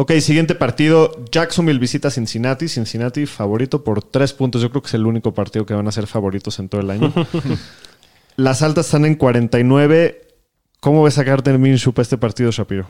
[0.00, 1.12] Ok, siguiente partido.
[1.30, 2.68] Jacksonville visita a Cincinnati.
[2.68, 4.62] Cincinnati favorito por tres puntos.
[4.62, 6.88] Yo creo que es el único partido que van a ser favoritos en todo el
[6.88, 7.12] año.
[8.36, 10.22] Las altas están en 49.
[10.80, 12.86] ¿Cómo ves a Gardner Minshew para este partido, Shapiro?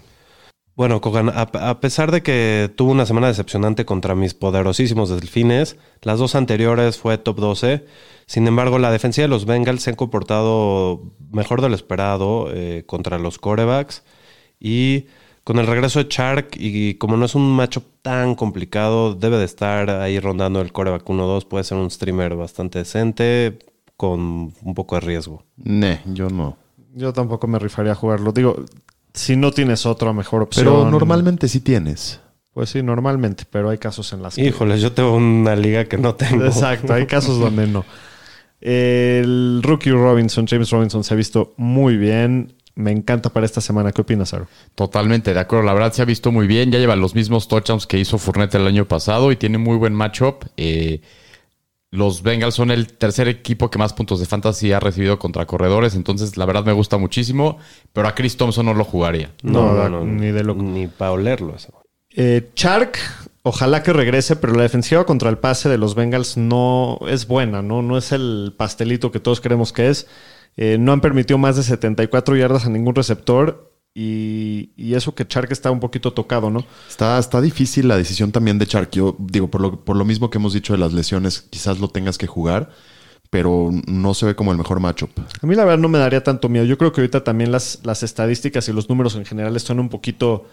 [0.76, 5.78] Bueno, Kogan, a, a pesar de que tuvo una semana decepcionante contra mis poderosísimos delfines,
[6.02, 7.86] las dos anteriores fue top 12.
[8.26, 12.84] Sin embargo, la defensiva de los Bengals se han comportado mejor de lo esperado eh,
[12.86, 14.04] contra los corebacks.
[14.61, 15.06] Y
[15.45, 19.45] con el regreso de Chark, y como no es un macho tan complicado, debe de
[19.45, 21.47] estar ahí rondando el coreback 1-2.
[21.47, 23.59] Puede ser un streamer bastante decente,
[23.97, 25.45] con un poco de riesgo.
[25.57, 26.57] Ne, yo no.
[26.95, 28.32] Yo tampoco me rifaría a jugarlo.
[28.32, 28.64] Digo,
[29.14, 30.64] si no tienes otra mejor opción.
[30.64, 32.20] Pero normalmente sí tienes.
[32.53, 34.43] Pues sí, normalmente, pero hay casos en las que.
[34.45, 36.45] Híjoles, yo tengo una liga que no tengo.
[36.45, 37.84] Exacto, hay casos donde no.
[38.61, 42.55] El rookie Robinson, James Robinson, se ha visto muy bien.
[42.81, 43.93] Me encanta para esta semana.
[43.93, 44.49] ¿Qué opinas, Aro?
[44.74, 45.66] Totalmente, de acuerdo.
[45.66, 46.72] La verdad se ha visto muy bien.
[46.72, 49.95] Ya lleva los mismos touchdowns que hizo Fournette el año pasado y tiene muy buen
[49.95, 50.45] matchup.
[50.57, 51.03] Eh,
[51.91, 55.95] los Bengals son el tercer equipo que más puntos de fantasy ha recibido contra corredores.
[55.95, 57.59] Entonces, la verdad me gusta muchísimo.
[57.93, 59.33] Pero a Chris Thompson no lo jugaría.
[59.43, 60.62] No, ni de loco.
[60.62, 61.72] Ni para olerlo eso.
[62.16, 62.99] Eh, Chark,
[63.43, 67.62] ojalá que regrese, pero la defensiva contra el pase de los Bengals no es buena,
[67.62, 67.83] ¿no?
[67.83, 70.07] No es el pastelito que todos creemos que es.
[70.57, 73.68] Eh, no han permitido más de 74 yardas a ningún receptor.
[73.92, 76.64] Y, y eso que Chark está un poquito tocado, ¿no?
[76.88, 78.90] Está, está difícil la decisión también de Chark.
[78.92, 81.88] Yo digo, por lo, por lo mismo que hemos dicho de las lesiones, quizás lo
[81.88, 82.70] tengas que jugar,
[83.30, 85.11] pero no se ve como el mejor matchup.
[85.42, 86.64] A mí la verdad no me daría tanto miedo.
[86.66, 89.88] Yo creo que ahorita también las, las estadísticas y los números en general están un
[89.88, 90.46] poquito...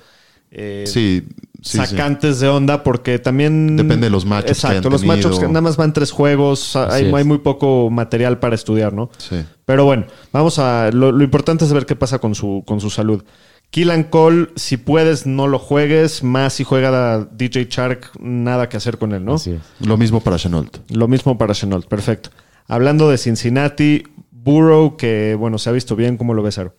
[0.51, 1.27] eh, Sí,
[1.59, 3.75] Sí, sacantes de onda porque también...
[3.75, 5.17] Depende de los matchups que Exacto, los tenido.
[5.17, 9.09] matchups que nada más van tres juegos, hay, hay muy poco material para estudiar, ¿no?
[9.17, 9.43] Sí.
[9.65, 10.91] Pero bueno, vamos a...
[10.91, 13.23] Lo, lo importante es ver qué pasa con su, con su salud.
[13.69, 16.23] Killan Cole, si puedes, no lo juegues.
[16.23, 19.33] Más si juega DJ Shark, nada que hacer con él, ¿no?
[19.33, 19.61] Así es.
[19.85, 20.77] Lo mismo para Chenault.
[20.91, 22.29] Lo mismo para Chenault, perfecto.
[22.67, 26.75] Hablando de Cincinnati, Burrow, que bueno, se ha visto bien, ¿cómo lo ves, Aro?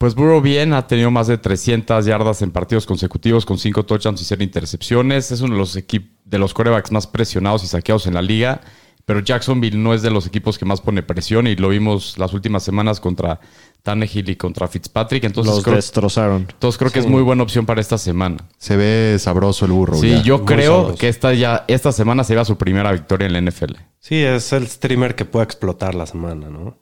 [0.00, 4.22] Pues Burrow bien, ha tenido más de 300 yardas en partidos consecutivos con 5 touchdowns
[4.22, 5.30] y 0 intercepciones.
[5.30, 8.62] Es uno de los equipos de los corebacks más presionados y saqueados en la liga.
[9.04, 12.32] Pero Jacksonville no es de los equipos que más pone presión y lo vimos las
[12.32, 13.40] últimas semanas contra
[13.82, 15.24] Tannehill y contra Fitzpatrick.
[15.24, 16.46] Entonces Los creo, destrozaron.
[16.50, 18.38] entonces creo que es muy buena opción para esta semana.
[18.56, 19.98] Se ve sabroso el burro.
[19.98, 20.22] Sí, ya.
[20.22, 20.98] yo muy creo sabroso.
[20.98, 23.74] que esta ya esta semana se su primera victoria en la NFL.
[23.98, 26.78] Sí, es el streamer que puede explotar la semana, ¿no?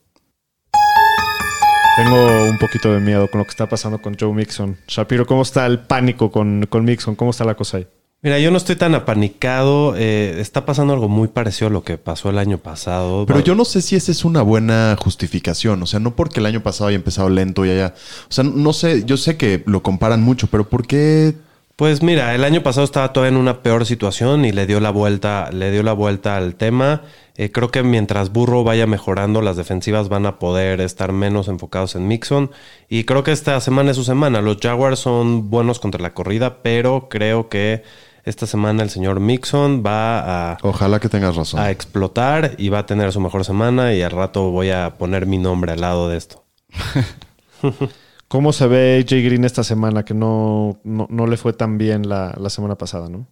[1.99, 4.76] Tengo un poquito de miedo con lo que está pasando con Joe Mixon.
[4.86, 7.16] Shapiro, ¿cómo está el pánico con, con Mixon?
[7.16, 7.88] ¿Cómo está la cosa ahí?
[8.22, 9.96] Mira, yo no estoy tan apanicado.
[9.96, 13.26] eh, está pasando algo muy parecido a lo que pasó el año pasado.
[13.26, 15.82] Pero yo no sé si esa es una buena justificación.
[15.82, 17.94] O sea, no porque el año pasado haya empezado lento y haya.
[18.28, 21.34] O sea, no sé, yo sé que lo comparan mucho, pero ¿por qué?
[21.74, 24.90] Pues mira, el año pasado estaba todavía en una peor situación y le dio la
[24.90, 27.03] vuelta, le dio la vuelta al tema.
[27.39, 31.95] Eh, creo que mientras Burro vaya mejorando, las defensivas van a poder estar menos enfocados
[31.95, 32.51] en Mixon.
[32.89, 34.43] Y creo que esta semana es su semana.
[34.43, 37.84] Los Jaguars son buenos contra la corrida, pero creo que
[38.24, 41.61] esta semana el señor Mixon va a, Ojalá que tengas razón.
[41.61, 43.95] a explotar y va a tener su mejor semana.
[43.95, 46.45] Y al rato voy a poner mi nombre al lado de esto.
[48.26, 50.05] ¿Cómo se ve AJ Green esta semana?
[50.05, 53.28] Que no, no, no le fue tan bien la, la semana pasada, ¿no?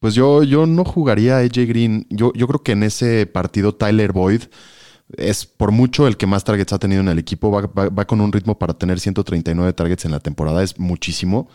[0.00, 2.06] Pues yo, yo no jugaría a AJ Green.
[2.10, 4.42] Yo, yo creo que en ese partido Tyler Boyd
[5.16, 7.50] es por mucho el que más targets ha tenido en el equipo.
[7.50, 10.62] Va, va- va con un ritmo para tener 139 targets en la temporada.
[10.62, 11.48] Es muchísimo.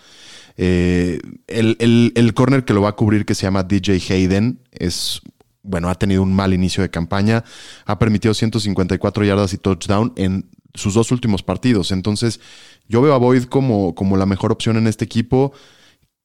[0.58, 4.60] Eh, el, el, el corner que lo va a cubrir, que se llama DJ Hayden,
[4.72, 5.22] es.
[5.64, 7.44] Bueno, ha tenido un mal inicio de campaña.
[7.86, 11.92] Ha permitido 154 yardas y touchdown en sus dos últimos partidos.
[11.92, 12.40] Entonces,
[12.88, 15.54] yo veo a Boyd como, como la mejor opción en este equipo.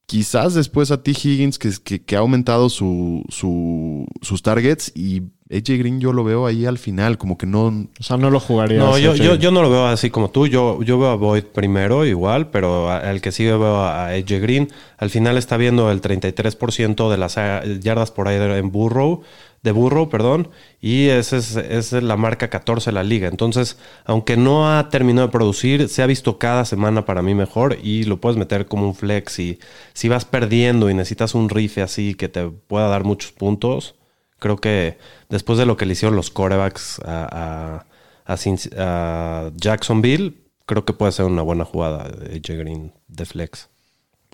[0.07, 1.11] Quizás después a T.
[1.11, 6.25] Higgins, que, que, que ha aumentado su, su- sus targets, y AJ Green yo lo
[6.25, 7.67] veo ahí al final, como que no.
[7.67, 8.79] O sea, no lo jugaría.
[8.79, 10.49] No, así, yo, yo, yo no lo veo así como tú.
[10.49, 14.69] Yo, yo veo a Boyd primero igual, pero al que sí veo a AJ Green,
[14.99, 19.23] al final está viendo el 33% de las eh, yardas por ahí en Burrow,
[19.63, 20.49] de Burrow, perdón,
[20.81, 23.29] y esa es, esa es la marca 14 de la liga.
[23.29, 27.79] Entonces, aunque no ha terminado de producir, se ha visto cada semana para mí mejor
[27.81, 29.39] y lo puedes meter como un flex.
[29.39, 29.61] Y
[29.93, 33.95] si vas perdiendo y necesitas un rife así que te pueda dar muchos puntos,
[34.39, 37.85] creo que después de lo que le hicieron los corebacks a,
[38.27, 40.35] a- a Cincy- a Jacksonville,
[40.67, 43.69] creo que puede ser una buena jugada de AJ Green de flex.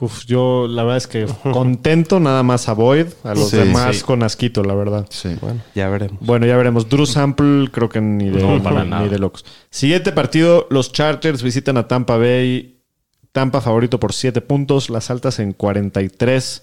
[0.00, 3.96] Uf, yo la verdad es que contento nada más a Boyd, a los Sí, demás
[3.98, 4.02] sí.
[4.02, 5.06] con asquito, la verdad.
[5.10, 5.36] Sí.
[5.40, 6.18] Bueno, ya veremos.
[6.20, 6.88] Bueno, ya veremos.
[6.88, 9.06] Drew Sample, creo que ni de, No, para ni nada.
[9.08, 9.44] de locos.
[9.70, 12.80] Siguiente partido, los Chargers visitan a Tampa Bay.
[13.32, 16.62] Tampa favorito por 7 puntos, las altas en 43.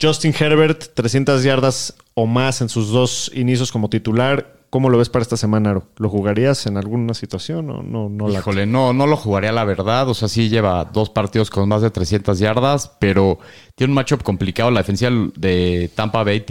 [0.00, 4.60] Justin Herbert, 300 yardas o más en sus dos inicios como titular.
[4.68, 5.88] ¿Cómo lo ves para esta semana, Aro?
[5.96, 8.08] ¿Lo jugarías en alguna situación o no?
[8.08, 10.08] no Híjole, no, no lo jugaría la verdad.
[10.08, 13.38] O sea, sí lleva dos partidos con más de 300 yardas, pero
[13.74, 14.70] tiene un matchup complicado.
[14.70, 16.44] La defensiva de Tampa Bay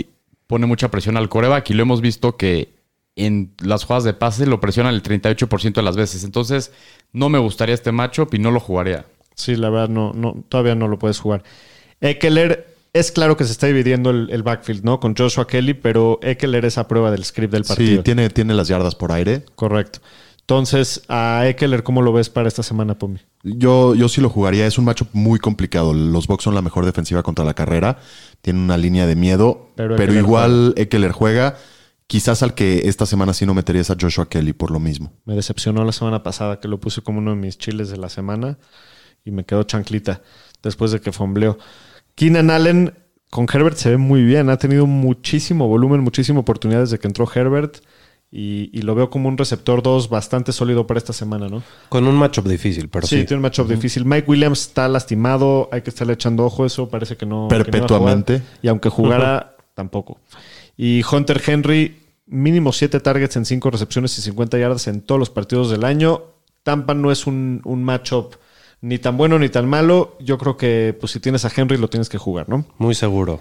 [0.47, 2.73] pone mucha presión al coreback y lo hemos visto que
[3.15, 6.23] en las jugadas de pase lo presionan el 38% de las veces.
[6.23, 6.73] Entonces,
[7.13, 9.05] no me gustaría este matchup y no lo jugaría.
[9.35, 11.43] Sí, la verdad, no, no, todavía no lo puedes jugar.
[12.01, 14.99] Eckler, es claro que se está dividiendo el, el backfield, ¿no?
[14.99, 17.97] Con Joshua Kelly, pero Eckler es a prueba del script del partido.
[17.97, 19.45] Sí, tiene, tiene las yardas por aire.
[19.55, 19.99] Correcto.
[20.41, 23.19] Entonces, a Eckler, ¿cómo lo ves para esta semana, Pomi?
[23.43, 24.65] Yo, yo sí lo jugaría.
[24.65, 25.93] Es un matchup muy complicado.
[25.93, 27.99] Los Bucks son la mejor defensiva contra la carrera.
[28.41, 29.69] Tienen una línea de miedo.
[29.75, 31.57] Pero Pero, Ekeler igual Eckler juega.
[32.07, 35.13] Quizás al que esta semana sí no metería es a Joshua Kelly por lo mismo.
[35.25, 38.09] Me decepcionó la semana pasada que lo puse como uno de mis chiles de la
[38.09, 38.57] semana
[39.23, 40.23] y me quedó chanclita
[40.63, 41.59] después de que fombleó.
[42.19, 42.93] Keenan Allen
[43.29, 44.49] con Herbert se ve muy bien.
[44.49, 47.77] Ha tenido muchísimo volumen, muchísima oportunidad desde que entró Herbert
[48.29, 51.63] y, y lo veo como un receptor 2 bastante sólido para esta semana, ¿no?
[51.87, 53.25] Con un matchup difícil, pero sí, sí.
[53.25, 54.03] tiene un matchup difícil.
[54.03, 57.47] Mike Williams está lastimado, hay que estarle echando ojo eso, parece que no.
[57.47, 58.41] que Perpetuamente.
[58.61, 60.19] y aunque jugara, tampoco.
[60.75, 65.29] Y Hunter Henry, mínimo 7 targets en 5 recepciones y 50 yardas en todos los
[65.29, 66.23] partidos del año.
[66.63, 68.35] Tampa no es un, un matchup
[68.81, 70.15] ni tan bueno ni tan malo.
[70.19, 72.65] Yo creo que pues si tienes a Henry lo tienes que jugar, ¿no?
[72.77, 73.39] Muy seguro.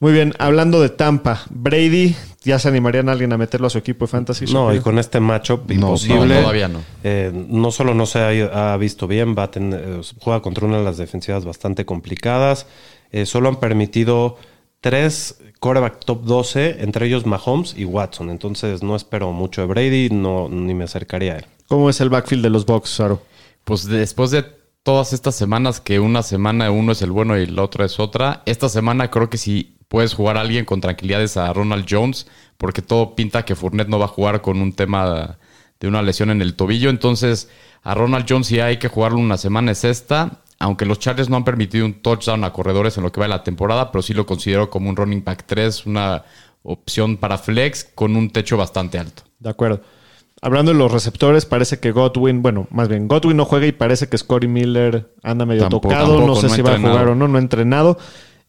[0.00, 2.14] Muy bien, hablando de Tampa, Brady,
[2.44, 4.44] ¿ya se animarían a alguien a meterlo a su equipo de fantasy?
[4.46, 6.36] No, y con este matchup No, imposible.
[6.36, 6.82] no, todavía no.
[7.02, 10.66] Eh, no solo no se ha, ha visto bien, va a tener- eh, juega contra
[10.66, 12.66] una de las defensivas bastante complicadas.
[13.10, 14.36] Eh, solo han permitido
[14.80, 18.30] tres quarterback top 12, entre ellos Mahomes y Watson.
[18.30, 21.46] Entonces no espero mucho de Brady, no, ni me acercaría a él.
[21.66, 23.20] ¿Cómo es el backfield de los Bucks, Saro?
[23.64, 24.44] Pues después de
[24.88, 28.42] todas estas semanas, que una semana uno es el bueno y la otra es otra,
[28.46, 32.26] esta semana creo que si puedes jugar a alguien con tranquilidades a Ronald Jones,
[32.56, 35.36] porque todo pinta que Fournette no va a jugar con un tema
[35.78, 36.88] de una lesión en el tobillo.
[36.88, 37.50] Entonces,
[37.82, 40.40] a Ronald Jones si hay que jugarlo una semana es esta.
[40.58, 43.34] Aunque los Chargers no han permitido un touchdown a corredores en lo que va de
[43.34, 46.24] la temporada, pero sí lo considero como un running back 3, una
[46.62, 49.22] opción para flex con un techo bastante alto.
[49.38, 49.82] De acuerdo.
[50.40, 54.08] Hablando de los receptores, parece que Godwin, bueno, más bien, Godwin no juega y parece
[54.08, 56.26] que Scotty Miller anda medio Tampoco, tocado.
[56.26, 57.98] no sé no si va a jugar o no, no ha entrenado.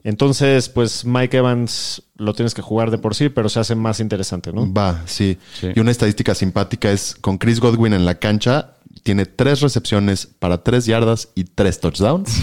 [0.04, 4.00] Entonces, pues Mike Evans lo tienes que jugar de por sí, pero se hace más
[4.00, 4.72] interesante, ¿no?
[4.72, 5.38] Va, sí.
[5.60, 5.70] Sí.
[5.76, 10.64] Y una estadística simpática es con Chris Godwin en la cancha, tiene tres recepciones para
[10.64, 12.32] tres yardas y tres touchdowns.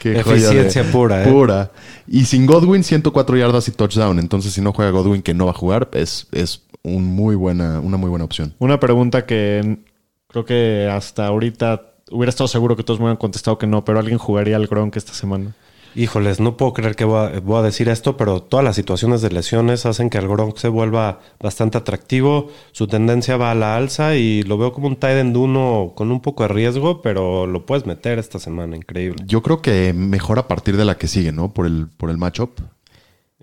[0.00, 1.30] Qué Eficiencia pura, ¿eh?
[1.30, 1.70] Pura.
[2.08, 4.18] Y sin Godwin, 104 yardas y touchdown.
[4.18, 7.80] Entonces, si no juega Godwin, que no va a jugar, es, es un muy buena,
[7.80, 8.54] una muy buena opción.
[8.58, 9.78] Una pregunta que
[10.26, 13.98] creo que hasta ahorita hubiera estado seguro que todos me hubieran contestado que no, pero
[13.98, 15.54] alguien jugaría al Gronk esta semana.
[15.94, 19.22] Híjoles, no puedo creer que voy a, voy a decir esto, pero todas las situaciones
[19.22, 22.50] de lesiones hacen que el Gronk se vuelva bastante atractivo.
[22.72, 26.10] Su tendencia va a la alza y lo veo como un tight end uno con
[26.12, 29.24] un poco de riesgo, pero lo puedes meter esta semana, increíble.
[29.26, 31.52] Yo creo que mejor a partir de la que sigue, ¿no?
[31.52, 32.60] Por el, por el matchup.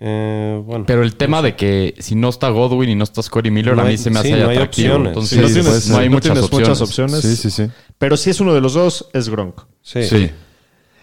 [0.00, 3.50] Eh, bueno, Pero el tema de que si no está Godwin y no está Scotty
[3.50, 4.88] Miller, No a mí hay- se me hace sí, no hay atractivo.
[4.94, 5.08] opciones.
[5.08, 6.68] Entonces, Si no tienes, no hay no muchas tienes opciones.
[6.68, 7.20] muchas opciones.
[7.22, 7.66] Sí, sí, sí.
[7.98, 9.60] Pero si es uno de los dos, es Gronk.
[9.82, 10.04] sí.
[10.04, 10.30] Sí.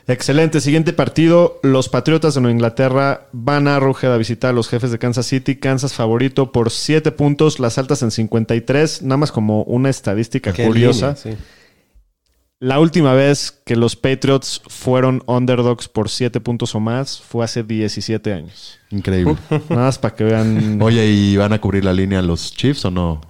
[0.08, 0.62] Excelente.
[0.62, 1.60] Siguiente partido.
[1.64, 5.26] Los Patriotas de Nueva Inglaterra van a Arrowhead a visitar a los jefes de Kansas
[5.26, 5.56] City.
[5.56, 9.02] Kansas favorito por 7 puntos, las altas en 53.
[9.02, 11.16] Nada más como una estadística Qué curiosa.
[11.24, 11.44] línea, sí.
[12.60, 17.64] La última vez que los Patriots fueron underdogs por 7 puntos o más fue hace
[17.64, 18.80] 17 años.
[18.92, 19.36] Increíble.
[19.70, 20.82] Nada más para que vean.
[20.82, 23.22] Oye, ¿y van a cubrir la línea los Chiefs o no?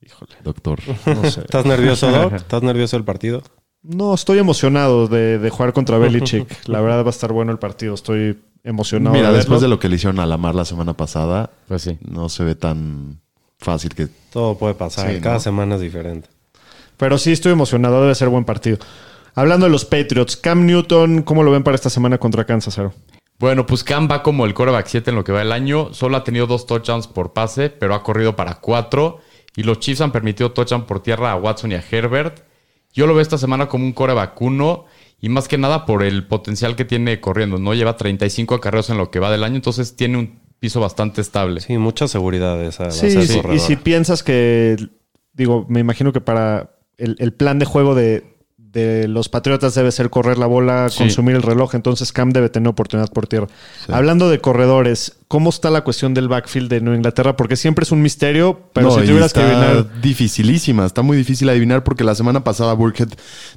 [0.00, 0.36] Híjole.
[0.42, 0.78] Doctor.
[1.06, 1.40] No sé.
[1.40, 2.32] ¿Estás nervioso, Doc?
[2.32, 3.42] ¿Estás nervioso del partido?
[3.88, 6.46] No, estoy emocionado de, de jugar contra Belichick.
[6.68, 7.94] La verdad va a estar bueno el partido.
[7.94, 9.14] Estoy emocionado.
[9.14, 11.98] Mira, de después de lo que le hicieron a Lamar la semana pasada, Pues sí.
[12.00, 13.20] no se ve tan
[13.58, 14.08] fácil que...
[14.32, 15.10] Todo puede pasar.
[15.12, 15.40] Sí, Cada ¿no?
[15.40, 16.28] semana es diferente.
[16.96, 18.00] Pero sí, estoy emocionado.
[18.02, 18.78] Debe ser buen partido.
[19.34, 22.92] Hablando de los Patriots, Cam Newton, ¿cómo lo ven para esta semana contra Kansas, Aro?
[23.38, 25.92] Bueno, pues Cam va como el quarterback 7 en lo que va el año.
[25.92, 29.20] Solo ha tenido dos touchdowns por pase, pero ha corrido para cuatro.
[29.54, 32.40] Y los Chiefs han permitido touchdown por tierra a Watson y a Herbert.
[32.96, 34.84] Yo lo veo esta semana como un quarterback 1
[35.20, 37.58] y más que nada por el potencial que tiene corriendo.
[37.58, 41.20] No lleva 35 acarreos en lo que va del año, entonces tiene un piso bastante
[41.20, 41.60] estable.
[41.60, 42.84] Sí, mucha seguridad esa.
[42.84, 43.60] va a Sí, ser y si- y corredor.
[43.60, 44.76] si piensas que,
[45.34, 48.35] digo, me imagino que para el, el plan de juego de,
[48.76, 50.98] de los Patriotas debe ser correr la bola, Sí.
[50.98, 53.48] consumir el reloj, entonces Cam debe tener oportunidad por tierra.
[53.88, 57.36] Hablando de corredores, ¿cómo está la cuestión del backfield de Nueva Inglaterra?
[57.36, 60.00] Porque siempre es un misterio, pero No, si tuvieras que está adivinar...
[60.02, 63.08] dificilísima, está muy difícil adivinar porque la semana pasada Burkhead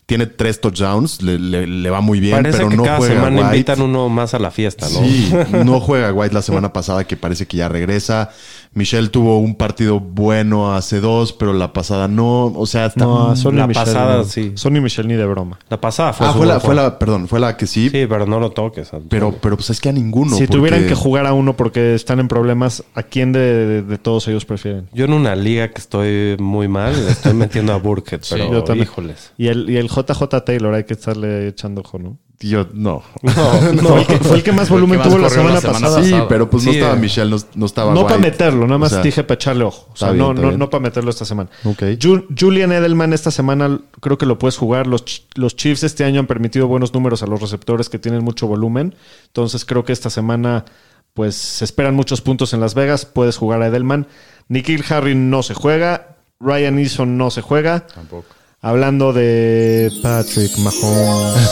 [0.05, 3.13] tiene tres touchdowns, le, le- le va muy bien, Parece pero que no cada juega
[3.15, 3.55] semana White.
[3.57, 4.99] invitan uno más a la fiesta, ¿no?
[5.01, 5.31] Sí,
[5.65, 8.29] no juega White la semana pasada, que parece que ya regresa.
[8.73, 12.45] Michelle tuvo un partido bueno hace dos, pero la pasada no.
[12.45, 13.03] O sea, está.
[13.03, 14.23] No, Sonny la Michel, pasada, no.
[14.23, 14.51] sí.
[14.55, 15.57] Sonny Michel ni de broma.
[15.69, 18.25] La pasada fue ah, fue la, fue la, perdón, fue la que sí, Sí, pero
[18.27, 18.91] no lo toques.
[19.09, 20.35] pero, pero pues es que a ninguno.
[20.35, 23.81] si porque- tuvieran que jugar a uno porque están en problemas, ¿a quién de, de-
[23.81, 24.87] de todos ellos prefieren?
[24.93, 28.51] Yo en una liga que estoy muy mal, le estoy metiendo a Burkhead, Sí, pero
[28.51, 28.87] yo también.
[28.87, 29.33] híjoles.
[29.37, 32.17] Y el, y el JJ Taylor hay que estarle echando ojo, ¿no?
[32.41, 33.01] Yo, no.
[33.21, 36.03] Fue, el que, fue el que más volumen tuvo la semana, la semana pasada.
[36.05, 36.99] Sí, pero pues no Sí, estaba eh.
[36.99, 38.09] Michelle, no, no estaba No White.
[38.13, 39.87] para meterlo, nada más O sea, dije para echarle ojo.
[39.93, 41.49] O sea, bien, no, no, no para meterlo esta semana.
[41.63, 41.81] Ok.
[41.99, 44.87] Ju- Julian Edelman esta semana creo que lo puedes jugar.
[44.87, 48.47] Los, los Chiefs este año han permitido buenos números a los receptores que tienen mucho
[48.47, 48.95] volumen.
[49.27, 50.65] Entonces creo que esta semana
[51.13, 53.05] pues se esperan muchos puntos en Las Vegas.
[53.05, 54.07] Puedes jugar a Edelman.
[54.47, 56.15] Nikhil Harry no se juega.
[56.39, 57.87] Ryan Eason no se juega.
[57.87, 58.25] Tampoco.
[58.61, 61.49] Hablando de Patrick Mahomes,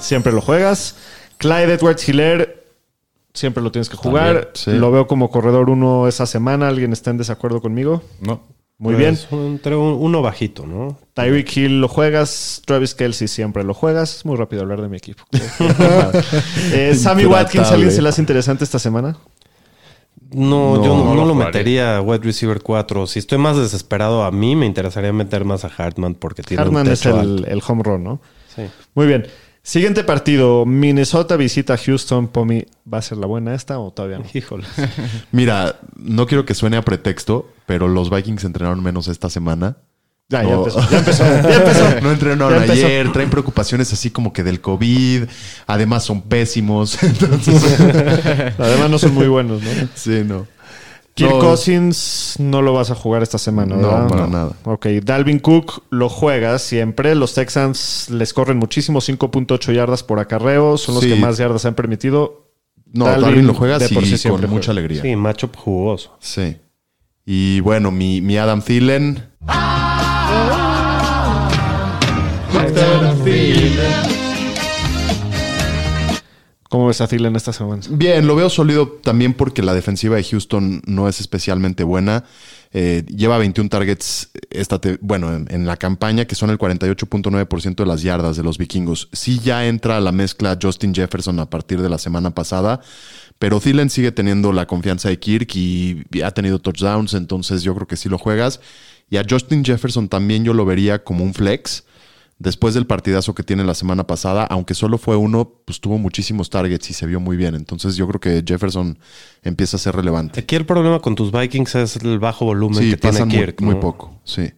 [0.00, 0.96] siempre lo juegas.
[1.38, 2.59] Clyde Edwards Hiller,
[3.34, 4.34] siempre lo tienes que jugar.
[4.34, 4.70] También, sí.
[4.72, 6.68] Lo veo como corredor uno esa semana.
[6.68, 8.02] ¿Alguien está en desacuerdo conmigo?
[8.20, 8.40] No.
[8.78, 9.40] Muy Pues, bien.
[9.46, 10.96] Entre un- uno bajito, ¿no?
[11.12, 12.62] Tyreek Hill lo juegas.
[12.64, 14.16] Travis Kelsey siempre lo juegas.
[14.16, 15.22] Es muy rápido hablar de mi equipo.
[16.72, 17.70] Eh, Sammy Watkins.
[17.70, 19.16] ¿alguien se le hace interesante esta semana?
[20.32, 23.06] No, No, yo no, no no lo metería a wide receiver 4.
[23.06, 26.86] Si estoy más desesperado a mí, me interesaría meter más a Hartman porque tiene Hartman
[26.86, 27.46] un es techo el, alto.
[27.50, 28.20] el home run, ¿no?
[28.54, 28.62] Sí.
[28.94, 29.26] Muy bien.
[29.62, 32.28] Siguiente partido, Minnesota visita Houston.
[32.28, 34.24] Pomi, ¿va a ser la buena esta o todavía no?
[34.34, 34.64] Híjole.
[35.32, 39.76] Mira, no quiero que suene a pretexto, pero los Vikings entrenaron menos esta semana.
[40.30, 41.84] Ya, ya empezó, ya empezó, ya empezó.
[42.02, 42.86] No entrenaron Ya empezó.
[42.86, 45.24] ayer, traen preocupaciones así como que del COVID,
[45.66, 47.02] además son pésimos.
[47.02, 47.80] Entonces,
[48.56, 49.70] Además no son muy buenos, ¿no?
[49.94, 50.46] sí, no.
[51.14, 51.38] Kirk No.
[51.40, 54.08] Cousins no lo vas a jugar esta semana, No, ¿verdad?
[54.08, 54.52] para nada.
[54.64, 57.14] Ok, Dalvin Cook lo juega siempre.
[57.14, 60.78] Los Texans les corren muchísimo, 5.8 yardas por acarreo.
[60.78, 61.10] Son los Sí.
[61.10, 62.46] que más yardas han permitido.
[62.92, 64.70] No, Dalvin lo juega de sí, por sí con mucha juega.
[64.70, 65.02] alegría.
[65.02, 66.16] Sí, matchup jugoso.
[66.20, 66.56] Sí.
[67.26, 69.28] Y bueno, mi, mi Adam Thielen.
[76.70, 77.82] ¿Cómo ves a Thielen esta semana?
[77.90, 82.22] Bien, lo veo sólido también porque la defensiva de Houston no es especialmente buena.
[82.72, 87.74] Eh, lleva 21 targets esta te- bueno, en, en la campaña, que son el 48.9%
[87.74, 89.08] de las yardas de los vikingos.
[89.12, 92.80] Sí ya entra a la mezcla Justin Jefferson a partir de la semana pasada,
[93.40, 97.88] pero Thielen sigue teniendo la confianza de Kirk y ha tenido touchdowns, entonces yo creo
[97.88, 98.60] que sí lo juegas.
[99.10, 101.82] Y a Justin Jefferson también yo lo vería como un flex.
[102.40, 106.48] Después del partidazo que tiene la semana pasada, aunque solo fue uno, pues tuvo muchísimos
[106.48, 107.54] targets y se vio muy bien.
[107.54, 108.98] Entonces yo creo que Jefferson
[109.42, 110.40] empieza a ser relevante.
[110.40, 113.36] Aquí el problema con tus Vikings es el bajo volumen Sí, que tiene pasan muy,
[113.36, 113.60] Kirk.
[113.60, 113.80] muy ¿no?
[113.80, 114.14] poco.
[114.24, 114.54] Sí.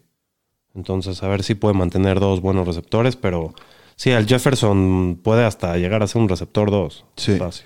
[0.77, 3.53] Entonces, a ver si puede mantener dos buenos receptores, pero
[3.97, 7.05] sí, el Jefferson puede hasta llegar a ser un receptor dos.
[7.17, 7.37] Sí.
[7.37, 7.65] Fácil.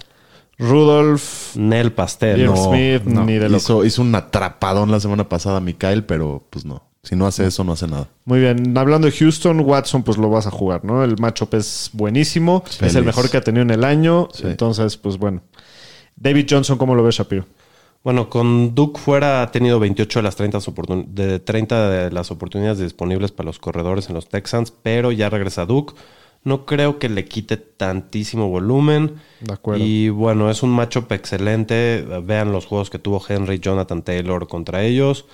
[0.58, 2.46] Rudolph, Nel Pastel.
[2.46, 2.56] No.
[2.56, 3.56] Smith, ni de loco.
[3.58, 6.82] Hizo, hizo un atrapadón la semana pasada a Mikael, pero pues no.
[7.08, 8.08] Si no hace eso, no hace nada.
[8.24, 8.76] Muy bien.
[8.76, 11.04] Hablando de Houston, Watson, pues lo vas a jugar, ¿no?
[11.04, 12.64] El matchup es buenísimo.
[12.80, 14.28] Es el mejor que ha tenido en el año.
[14.32, 14.42] Sí.
[14.48, 15.40] Entonces, pues bueno.
[16.16, 17.44] David Johnson, ¿cómo lo ves, Shapiro?
[18.02, 22.30] Bueno, con Duke fuera ha tenido 28 de las 30, oportun- de 30 de las
[22.30, 25.94] oportunidades disponibles para los corredores en los Texans, pero ya regresa Duke.
[26.44, 29.16] No creo que le quite tantísimo volumen.
[29.40, 29.84] De acuerdo.
[29.84, 32.04] Y bueno, es un matchup excelente.
[32.24, 35.26] Vean los juegos que tuvo Henry, Jonathan Taylor contra ellos.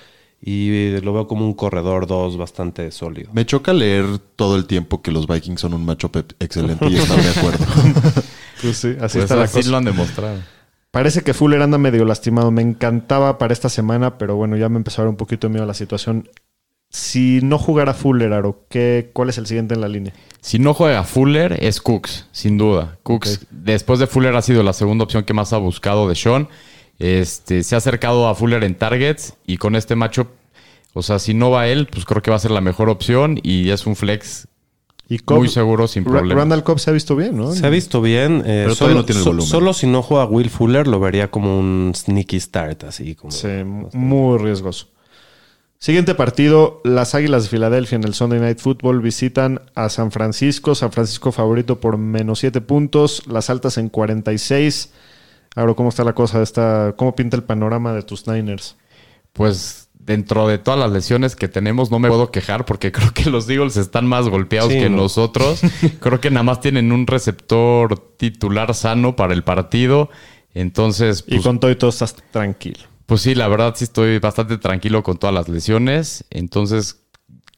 [0.45, 3.31] Y lo veo como un corredor 2 bastante sólido.
[3.33, 6.97] Me choca leer todo el tiempo que los Vikings son un matchup e- excelente y
[6.97, 7.65] estar de acuerdo.
[8.63, 9.71] Pues sí, así Pues está la así cosa.
[9.71, 10.39] lo han demostrado.
[10.93, 12.53] Parece que Fuller anda medio lastimado.
[12.53, 15.53] Me encantaba para esta semana, pero bueno, ya me empezó a dar un poquito de
[15.55, 16.29] miedo la situación.
[16.89, 20.13] Si no jugara Fuller, Aro, ¿qué, ¿cuál es el siguiente en la línea?
[20.41, 22.99] Si no juega Fuller, es Cooks, sin duda.
[23.03, 26.49] Cooks, después de Fuller, ha sido la segunda opción que más ha buscado de Sean.
[26.99, 30.29] Este, se ha acercado a Fuller en targets y con este matchup,
[30.95, 33.41] o sea, si no va él, pues creo que va a ser la mejor opción
[33.43, 34.47] y es un flex
[35.09, 36.41] Y Cobb- muy seguro, sin problema.
[36.41, 37.53] Randall Cobb se ha visto bien, ¿no?
[37.53, 38.43] Se ha visto bien.
[38.47, 39.47] eh, Pero todavía solo, no tiene el volumen.
[39.47, 43.31] solo si no juega Will Fuller lo vería como un sneaky start, así como.
[43.33, 43.49] Sí,
[43.93, 44.87] muy riesgoso.
[45.79, 50.77] Siguiente partido, las Águilas de Filadelfia en el Sunday Night Football visitan a San Francisco.
[50.77, 54.93] San Francisco favorito por menos 7 puntos, las altas en 46.
[55.55, 56.43] Ahora, ¿cómo está la cosa?
[56.43, 58.77] Esta, ¿Cómo pinta el panorama de tus Niners?
[59.33, 63.31] Pues dentro de todas las lesiones que tenemos, no me puedo quejar porque creo que
[63.31, 64.97] los Eagles están más golpeados Sí, que no.
[64.99, 65.61] nosotros.
[66.01, 70.11] creo que nada más tienen un receptor titular sano para el partido.
[70.55, 72.81] Entonces, Y pues, con todo y todo estás tranquilo.
[73.07, 76.25] pues sí, la verdad sí estoy bastante tranquilo con todas las lesiones.
[76.31, 77.01] Entonces,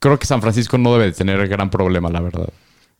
[0.00, 2.48] creo que San Francisco no debe de tener gran problema, la verdad.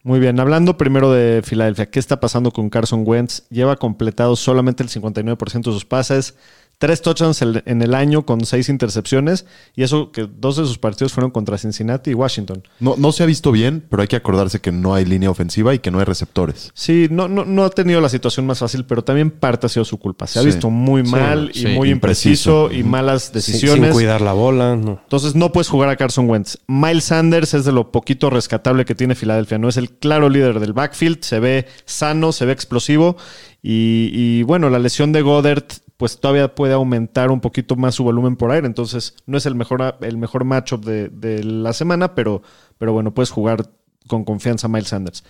[0.06, 3.48] Muy bien, hablando primero de Filadelfia, ¿qué está pasando con Carson Wentz?
[3.48, 6.36] Lleva completado solamente el 59% de sus pases,
[6.78, 11.12] tres touchdowns en el año con seis intercepciones, y eso que dos de sus partidos
[11.12, 12.62] fueron contra Cincinnati y Washington.
[12.80, 15.74] No, no se ha visto bien, pero hay que acordarse que no hay línea ofensiva
[15.74, 16.70] y que no hay receptores.
[16.74, 19.84] Sí, no, no, no ha tenido la situación más fácil, pero también parte ha sido
[19.84, 20.26] su culpa.
[20.26, 20.46] Se ha Sí.
[20.46, 23.84] visto muy Sí, mal y sí, muy impreciso, y malas Sin- decisiones.
[23.86, 24.76] Sin cuidar la bola.
[24.76, 25.00] No.
[25.02, 26.58] Entonces no puedes jugar a Carson Wentz.
[26.66, 29.58] Miles Sanders es de lo poquito rescatable que tiene Filadelfia.
[29.58, 31.22] No es el claro líder del backfield.
[31.22, 33.16] Se ve sano, se ve explosivo.
[33.62, 35.64] Y, y, bueno, la lesión de Goddard
[35.96, 38.66] pues todavía puede aumentar un poquito más su volumen por aire.
[38.66, 42.42] Entonces no es el mejor, el mejor matchup de, de la semana, pero,
[42.78, 43.70] pero bueno, puedes jugar
[44.08, 45.24] con confianza a Miles Sanders.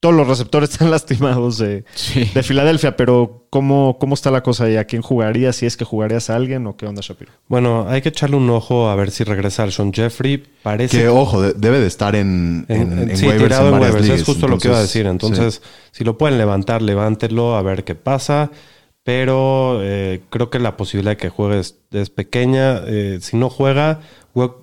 [0.00, 2.24] Todos los receptores están lastimados de, Sí.
[2.34, 4.76] de Filadelfia, pero ¿cómo, ¿cómo está la cosa ahí?
[4.76, 5.54] ¿A quién jugarías?
[5.54, 7.30] Si es que jugarías a alguien o qué onda, Shapiro?
[7.46, 10.42] Bueno, hay que echarle un ojo a ver si regresa el Sean Jeffrey.
[10.64, 13.68] Parece Que, ojo, de- debe de estar en, en, En- en- en sí, waivers tirado
[13.68, 14.02] en waivers.
[14.02, 14.18] ligas.
[14.20, 15.06] Es justo lo que iba a decir.
[15.06, 15.62] Entonces, Entonces,
[15.92, 18.50] si lo pueden levantar, levántelo a ver qué pasa.
[19.04, 22.82] Pero eh, creo que la posibilidad de que juegue es, es pequeña.
[22.86, 24.00] Eh, si no juega,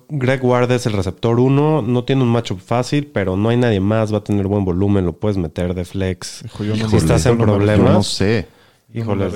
[0.08, 1.82] Greg Ward es el receptor 1.
[1.82, 4.12] No tiene un matchup fácil, pero no hay nadie más.
[4.14, 5.04] Va a tener buen volumen.
[5.04, 6.42] Lo puedes meter de flex.
[6.58, 7.92] yo no si estás en yo problemas.
[7.92, 8.46] no sé.
[8.94, 9.26] Híjole.
[9.26, 9.30] No.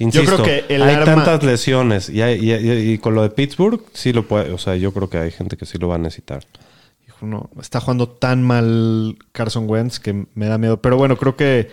[0.00, 3.14] Insisto, Yo creo que el hay arma- tantas lesiones y, hay- y- y- y con
[3.14, 5.78] lo de Pittsburgh, sí lo puede, o sea, yo creo que hay gente que sí
[5.78, 6.42] lo va a necesitar.
[7.20, 10.80] no, está jugando tan mal Carson Wentz que me da miedo.
[10.80, 11.70] Pero bueno, creo que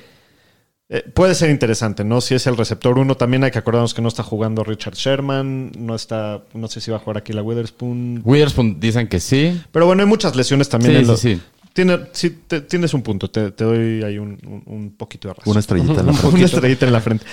[0.89, 2.21] eh, puede ser interesante, ¿no?
[2.21, 5.71] Si es el receptor uno, también hay que acordarnos que no está jugando Richard Sherman,
[5.77, 8.21] no está, no sé si va a jugar aquí la Witherspoon.
[8.23, 9.59] Witherspoon dicen que sí.
[9.71, 10.91] Pero bueno, hay muchas lesiones también.
[10.93, 11.41] Sí, en sí, los- sí.
[11.73, 15.33] Tiene, sí, te- tienes un punto, te, te doy ahí un, un- un poquito de
[15.33, 15.51] razón.
[15.51, 16.35] Una estrellita en la frente.
[16.37, 17.25] Una estrellita en la frente.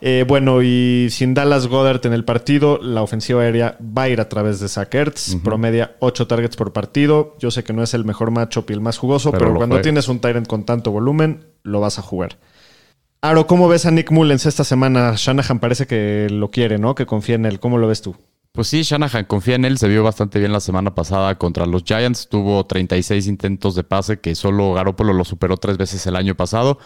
[0.00, 4.20] Eh, bueno, y sin Dallas Goddard en el partido, la ofensiva aérea va a ir
[4.20, 5.36] a través de Zach Ertz.
[5.42, 7.34] Promedia 8 targets por partido.
[7.40, 9.56] Yo sé que no es el mejor matchup y el más jugoso, Pero pero, lo
[9.56, 9.84] cuando juegas.
[9.84, 12.36] tienes un Tyrant con tanto volumen, lo vas a jugar.
[13.20, 15.14] Aro, ¿cómo ves a Nick Mullens esta semana?
[15.16, 16.94] Shanahan parece que lo quiere, ¿no?
[16.94, 17.58] Que confía en él.
[17.58, 18.14] ¿Cómo lo ves tú?
[18.52, 19.76] Pues sí, Shanahan confía en él.
[19.78, 22.28] Se vio bastante bien la semana pasada contra los Giants.
[22.28, 26.78] Tuvo 36 intentos de pase, que solo Garoppolo lo superó tres veces el año pasado.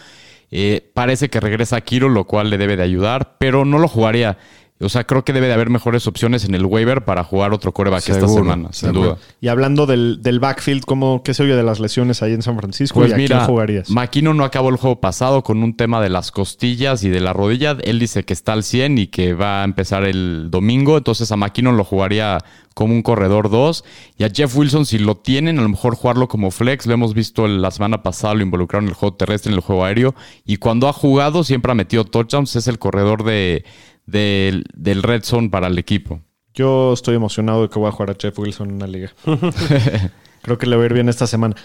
[0.51, 3.87] Eh, parece que regresa a Kiro, lo cual le debe de ayudar, pero no lo
[3.87, 4.39] jugaría.
[4.83, 7.73] O sea, creo que debe de haber mejores opciones en el waiver para jugar otro
[7.73, 9.09] coreback esta Seguro, semana, sin seguro.
[9.11, 9.19] duda.
[9.41, 12.57] Y hablando del, del backfield, ¿cómo, ¿qué se oye de las lesiones ahí en San
[12.57, 12.99] Francisco?
[13.01, 13.91] Pues ¿Y a mira, quién jugarías?
[13.91, 17.33] McKinnon no acabó el juego pasado con un tema de las costillas y de la
[17.33, 17.77] rodilla.
[17.83, 20.99] Él dice que está al 100 y que va a empezar el domingo.
[20.99, 22.39] Entonces a McKinnon lo jugaría
[22.75, 23.85] como un corredor 2.
[24.17, 26.87] Y a Jeff Wilson, si lo tienen, a lo mejor jugarlo como flex.
[26.87, 29.85] Lo hemos visto la semana pasada, lo involucraron en el juego terrestre, en el juego
[29.85, 30.15] aéreo.
[30.45, 32.57] Y cuando ha jugado, siempre ha metido touchdowns.
[32.57, 33.65] Es el corredor de,
[34.13, 36.21] del- del red zone para el equipo.
[36.55, 39.11] Yo estoy emocionado de que voy a jugar a Jeff Wilson en una liga.
[40.43, 41.57] Creo que le va a ir bien esta semana.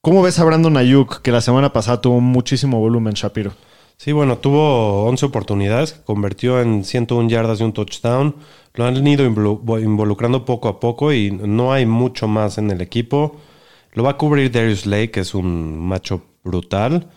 [0.00, 3.52] ¿Cómo ves a Brandon Ayuk, que la semana pasada tuvo muchísimo volumen, Shapiro?
[3.96, 8.36] Sí, bueno, tuvo 11 oportunidades, convirtió en 101 yardas y un touchdown.
[8.74, 12.80] Lo han ido involu- involucrando poco a poco y no hay mucho más en el
[12.80, 13.36] equipo.
[13.94, 17.08] Lo va a cubrir Darius Lake, que es un macho brutal.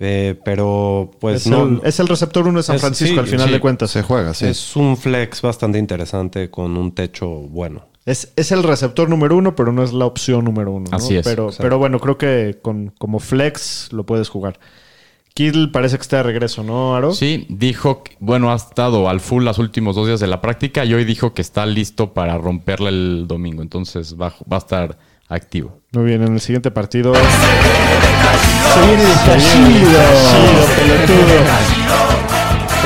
[0.00, 1.64] Eh, pero pues es, no.
[1.64, 3.52] el, es el receptor uno de San Es- Francisco, sí, al final sí.
[3.52, 3.90] de cuentas.
[3.90, 4.46] Se juega, sí.
[4.46, 7.86] Es un flex bastante interesante con un techo bueno.
[8.06, 10.88] Es, es el receptor número uno, pero no es la opción número uno.
[10.90, 10.96] ¿no?
[10.96, 11.62] Así es, Pero, exacto.
[11.62, 14.58] pero bueno, creo que con, como flex lo puedes jugar.
[15.34, 17.12] Kittle parece que está de regreso, ¿no, Aro?
[17.12, 20.84] Sí, dijo, que- bueno, ha estado al full los últimos dos días de la práctica
[20.84, 23.62] y hoy dijo que está listo para romperla el domingo.
[23.62, 24.98] Entonces va, va a estar
[25.28, 25.80] activo.
[25.92, 27.14] Muy bien, en el siguiente partido.
[27.14, 27.20] Se
[28.86, 29.04] viene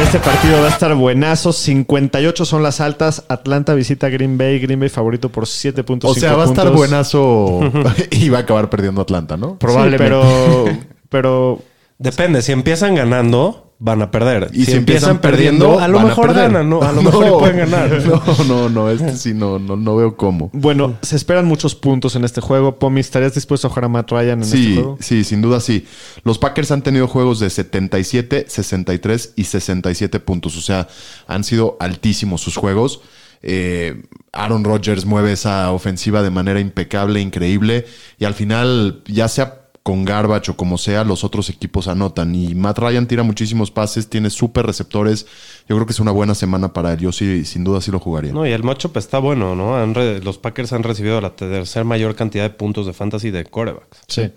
[0.03, 1.53] Este partido va a estar buenazo.
[1.53, 3.24] 58 son las altas.
[3.28, 4.59] Atlanta visita Green Bay.
[4.59, 6.76] Green Bay favorito por 7.5 O sea, va a estar puntos.
[6.76, 7.61] buenazo
[8.11, 9.59] y va a acabar perdiendo Atlanta, ¿no?
[9.61, 10.64] Sí, pero,
[11.09, 11.61] pero
[12.03, 14.48] Depende, si empiezan ganando, van a perder.
[14.52, 16.82] Y si, empiezan, perdiendo, a lo van mejor ganan, ¿no?
[16.82, 17.90] A lo mejor pueden ganar.
[18.06, 20.50] No, no, no, este sí no, no, no veo cómo.
[20.52, 22.78] bueno, se esperan muchos puntos en este juego.
[22.78, 24.96] Pomi, ¿estarías dispuesto a jugar a Matt Ryan en este Sí, juego?
[25.00, 25.84] sí, sin duda sí.
[26.22, 30.56] Los Packers han tenido juegos de 77, 63 y 67 puntos.
[30.56, 30.86] O sea,
[31.26, 33.00] han sido altísimos sus juegos.
[33.42, 34.02] Eh,
[34.32, 37.86] Aaron Rodgers mueve esa ofensiva de manera impecable, increíble.
[38.18, 42.34] Y al final, ya sea con Garbage o como sea, los otros equipos anotan.
[42.34, 45.26] Y Matt Ryan tira muchísimos pases, tiene súper receptores.
[45.68, 46.98] Yo creo que es una buena semana para él.
[47.00, 48.32] Yo sí, sin duda sí lo jugaría.
[48.32, 49.76] No, y el matchup está bueno, ¿no?
[49.76, 53.44] Han re- los Packers han recibido la tercera mayor cantidad de puntos de fantasy de
[53.44, 53.98] corebacks.
[54.08, 54.30] Sí.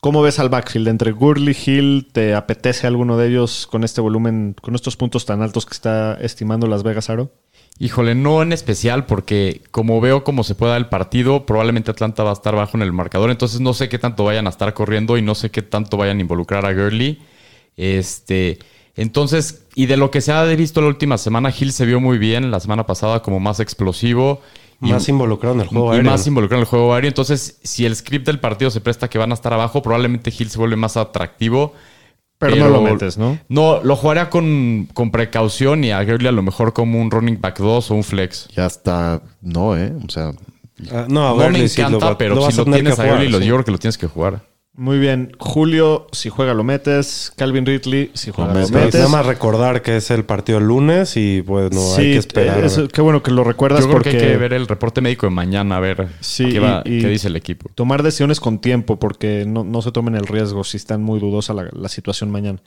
[0.00, 0.88] ¿Cómo ves al backfield?
[0.88, 5.42] Entre Gurley, Hill, ¿te apetece alguno de ellos con este volumen, con estos puntos tan
[5.42, 7.32] altos que está estimando Las Vegas, Aro?
[7.78, 12.22] Híjole, no en especial porque como veo cómo se puede dar el partido, probablemente Atlanta
[12.22, 14.72] va a estar bajo en el marcador, entonces no sé qué tanto vayan a estar
[14.72, 17.18] corriendo y no sé qué tanto vayan a involucrar a Gurley.
[17.76, 18.58] Este,
[18.96, 22.16] entonces, y de lo que se ha visto la última semana, Hill se vio muy
[22.18, 24.40] bien la semana pasada como más explosivo.
[24.80, 26.10] y- Más involucrado en el juego y aéreo.
[26.12, 27.08] más involucrado en el juego aéreo.
[27.08, 30.48] Entonces, si el script del partido se presta que van a estar abajo, probablemente Hill
[30.50, 31.74] se vuelve más atractivo.
[32.38, 33.38] Pero, no lo metes, ¿no?
[33.48, 37.40] No, lo jugaría con, con precaución y a Gurley a lo mejor como un running
[37.40, 38.48] back 2 o un flex.
[38.54, 39.92] Ya está, no, ¿eh?
[40.06, 40.32] O sea,
[40.92, 43.38] Ah, no, a No me sí encanta, va- pero si lo tienes a Gurley, lo-
[43.38, 43.46] sí.
[43.46, 44.42] yo creo que lo tienes que jugar.
[44.78, 45.32] Muy bien.
[45.38, 47.32] Julio, si juega lo metes.
[47.36, 48.72] Calvin Ridley, si juega lo metes.
[48.72, 48.94] metes.
[48.96, 52.62] Nada más recordar que es el partido el lunes y bueno, sí, hay que esperar.
[52.62, 54.66] eh, eso- qué bueno que lo recuerdas Yo creo porque que hay que ver el
[54.66, 57.70] reporte médico de mañana a ver Sí, qué, va- y- y- qué dice el equipo.
[57.74, 61.54] tomar decisiones con tiempo porque no, no se tomen el riesgo si están muy dudosa
[61.54, 62.60] la, la situación mañana.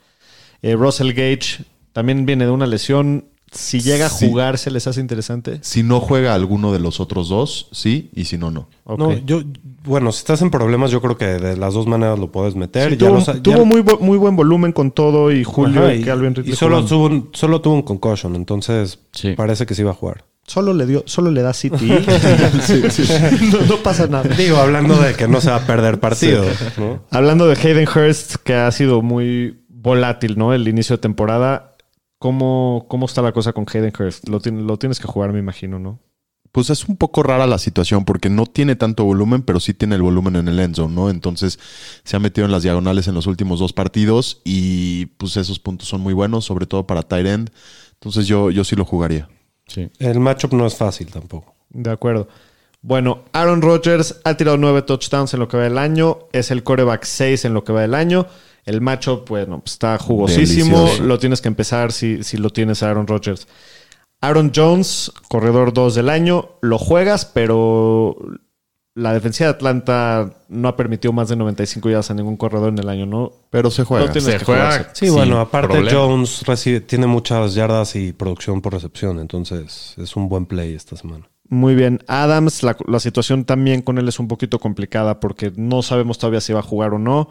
[0.62, 3.26] Eh, Russell Gage también viene de una lesión.
[3.52, 4.28] Si llega a Sí.
[4.28, 5.58] jugar, ¿se les hace interesante?
[5.62, 8.68] si no juega alguno de los otros dos, sí, y si no, no.
[8.86, 9.42] No, yo,
[9.84, 12.90] bueno, si estás en problemas, yo creo que de las dos maneras lo puedes meter.
[12.90, 13.08] Sí, Ya
[13.42, 16.52] tuvo ya- muy, muy buen volumen con todo y Julio Ajá, y, y, Calvin Ridley
[16.52, 19.32] y solo, tuvo un, solo tuvo un concussion, entonces Sí.
[19.36, 20.24] parece que sí va a jugar.
[20.46, 21.86] Solo le dio, solo le da City.
[23.52, 24.34] no, no pasa nada.
[24.36, 26.44] Digo, hablando de que no se va a perder partido.
[26.78, 27.02] ¿no?
[27.10, 30.52] Hablando de Hayden Hurst, que ha sido muy volátil, ¿no?
[30.52, 31.69] El inicio de temporada.
[32.20, 34.28] ¿Cómo, cómo está la cosa con Hayden Hurst?
[34.28, 35.98] Lo, lo tienes que jugar, me imagino, ¿no?
[36.52, 39.94] pues es un poco rara la situación porque no tiene tanto volumen, pero sí tiene
[39.94, 41.10] el volumen en el end zone, ¿no?
[41.10, 41.58] Entonces
[42.02, 45.88] se ha metido en las diagonales en los últimos dos partidos y pues esos puntos
[45.88, 47.50] son muy buenos, sobre todo para tight end.
[47.94, 49.28] Entonces yo, yo sí lo jugaría.
[49.66, 49.90] Sí.
[49.98, 51.54] El matchup no es fácil tampoco.
[51.68, 52.26] De acuerdo.
[52.82, 56.18] Bueno, Aaron Rodgers ha tirado nueve touchdowns en lo que va del año.
[56.32, 58.26] Es el coreback 6 en lo que va del año.
[58.64, 60.78] El matchup, bueno, pues, está jugosísimo.
[60.78, 61.04] Delicioso.
[61.04, 63.46] Lo tienes que empezar si, si lo tienes a Aaron Rodgers.
[64.20, 66.50] Aaron Jones, corredor 2 del año.
[66.60, 68.16] Lo juegas, pero
[68.94, 72.78] la defensiva de Atlanta no ha permitido más de 95 yardas a ningún corredor en
[72.78, 73.32] el año, ¿no?
[73.48, 74.12] Pero se juega.
[74.12, 74.90] No Se juega.
[74.92, 75.98] Sí, bueno, aparte problema.
[75.98, 80.96] Jones recibe, tiene muchas yardas y producción por recepción, entonces es un buen play esta
[80.96, 81.28] semana.
[81.48, 82.00] Muy bien.
[82.06, 86.40] Adams, la, la situación también con él es un poquito complicada porque no sabemos todavía
[86.40, 87.28] si va a jugar o no.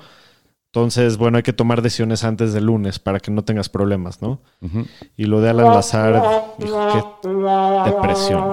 [0.72, 4.40] Entonces, bueno, hay que tomar decisiones antes del lunes para que no tengas problemas, ¿no?
[4.62, 4.86] Ujú.
[5.18, 6.22] Y lo de Alan Lazar,
[6.64, 7.30] hijo, qué
[7.92, 8.44] depresión.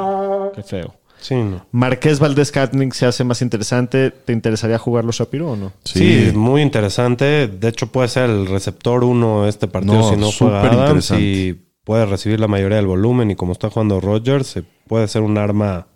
[0.55, 0.95] Qué feo.
[1.21, 1.67] Sí, no.
[1.73, 4.11] Marqués Valdés Catning se hace más interesante.
[4.11, 5.73] ¿Te interesaría jugarlo Shapiro o no?
[5.85, 7.49] Sí, muy interesante.
[7.49, 11.11] De hecho, puede ser el receptor uno este partido No, si no juega súper Adams
[11.11, 11.23] interesante.
[11.23, 11.53] y
[11.85, 13.31] puede recibir la mayoría del volumen.
[13.31, 15.89] Y como está jugando Rodgers, se puede ser un arma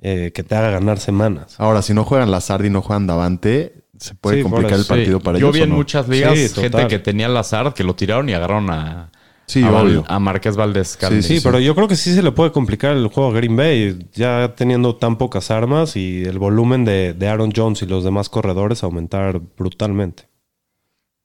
[0.00, 1.54] eh, que te haga ganar semanas.
[1.58, 5.18] Ahora, si no juegan Lazard y no juegan Davante, se puede Sí, complicar el partido
[5.18, 5.24] Sí.
[5.24, 5.54] para Yo ellos.
[5.54, 5.76] vi ¿o en no?
[5.76, 9.10] muchas ligas Sí, gente que tenía al azar, que lo tiraron y agarraron a,
[9.46, 10.04] Sí, a, obvio.
[10.08, 11.22] a Marqués Valdés Scantling.
[11.22, 13.98] Sí, pero yo creo que sí se le puede complicar el juego a Green Bay,
[14.12, 18.28] ya teniendo tan pocas armas y el volumen de, de Aaron Jones y los demás
[18.28, 20.28] corredores aumentar brutalmente.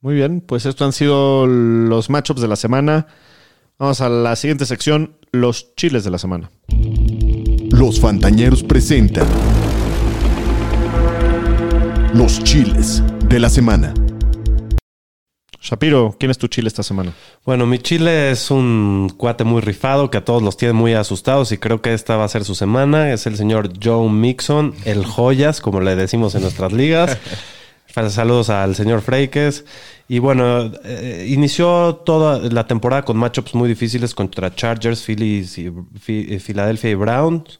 [0.01, 3.07] Muy bien, pues estos han sido los matchups de la semana.
[3.79, 6.51] Vamos a la siguiente sección, los chiles de la semana.
[7.71, 9.25] Los Fantañeros presentan
[12.13, 13.93] Los Chiles de la Semana.
[15.61, 17.13] Shapiro, ¿quién es tu chile esta semana?
[17.45, 21.53] Bueno, mi Chile es un cuate muy rifado que a todos los tiene muy asustados
[21.53, 23.13] y creo que esta va a ser su semana.
[23.13, 27.17] Es el señor Joe Mixon, el joyas, como le decimos en nuestras ligas.
[28.09, 29.63] Saludos al señor Freikes.
[30.09, 35.71] Y bueno, eh, inició toda la temporada con matchups muy difíciles contra Chargers, Phillies y
[36.39, 37.59] Philadelphia y Browns.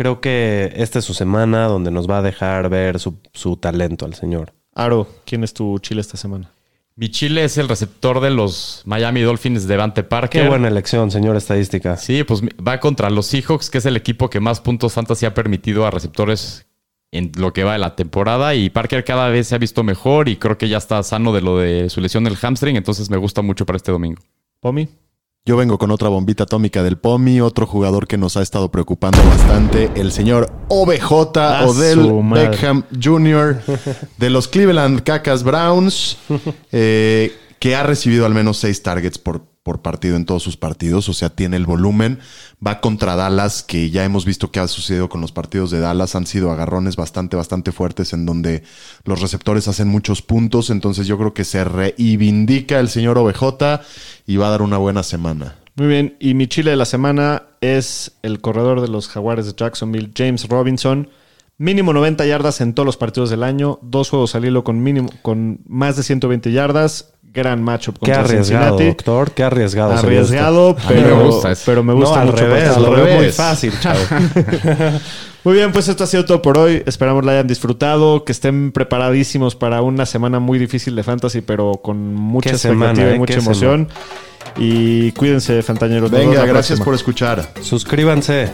[0.00, 4.06] Creo que esta es su semana donde nos va a dejar ver su, su talento
[4.06, 4.54] al señor.
[4.74, 6.50] Aro, ¿quién es tu chile esta semana?
[6.96, 10.40] Mi Chile es el receptor de los Miami Dolphins, Devante Parker.
[10.40, 11.98] Qué buena elección, señor estadística.
[11.98, 15.34] Sí, pues va contra los Seahawks, que es el equipo que más puntos fantasy ha
[15.34, 16.66] permitido a receptores
[17.10, 18.54] en lo que va de la temporada.
[18.54, 21.42] Y Parker cada vez se ha visto mejor y creo que ya está sano de
[21.42, 22.76] lo de su lesión del hamstring.
[22.76, 24.22] Entonces me gusta mucho para este domingo.
[24.60, 24.88] ¿Pomi?
[25.46, 29.18] Yo vengo con otra bombita atómica del POMI, otro jugador que nos ha estado preocupando
[29.24, 32.12] bastante, el señor OBJ, Ah, Odell.
[32.34, 33.56] Beckham Jr.
[34.18, 36.18] de los Cleveland Cacas Browns,
[36.72, 41.08] eh, que ha recibido al menos seis targets por, por partido en todos sus partidos,
[41.08, 42.18] o sea, tiene el volumen.
[42.66, 46.16] Va contra Dallas, que ya hemos visto que ha sucedido con los partidos de Dallas,
[46.16, 48.64] han sido agarrones bastante, bastante fuertes en donde
[49.04, 53.80] los receptores hacen muchos puntos, entonces yo creo que se reivindica el señor OBJ
[54.26, 55.54] y va a dar una buena semana.
[55.76, 59.52] Muy bien, y mi chile de la semana es el corredor de los Jaguares de
[59.56, 61.10] Jacksonville, James Robinson.
[61.58, 65.10] Mínimo 90 yardas en todos los partidos del año, dos juegos al hilo con mínimo
[65.22, 68.86] con más de 120 yardas, gran matchup Qué contra arriesgado, Cincinnati.
[68.86, 69.30] doctor.
[69.32, 69.92] Qué arriesgado.
[69.92, 72.44] Arriesgado, mí me pero, gusta pero me gusta No, al mucho.
[72.46, 73.34] revés, lo al veo muy revés.
[73.36, 74.00] fácil, chavo.
[75.44, 76.82] Muy bien, pues esto ha sido todo por hoy.
[76.86, 81.80] Esperamos la hayan disfrutado, que estén preparadísimos para una semana muy difícil de fantasy, pero
[81.82, 83.88] con mucha Qué expectativa semana, y eh, mucha qué emoción.
[84.58, 86.10] Y cuídense, fantañeros.
[86.10, 86.84] Venga, gracias próxima.
[86.84, 87.48] por escuchar.
[87.62, 88.50] Suscríbanse.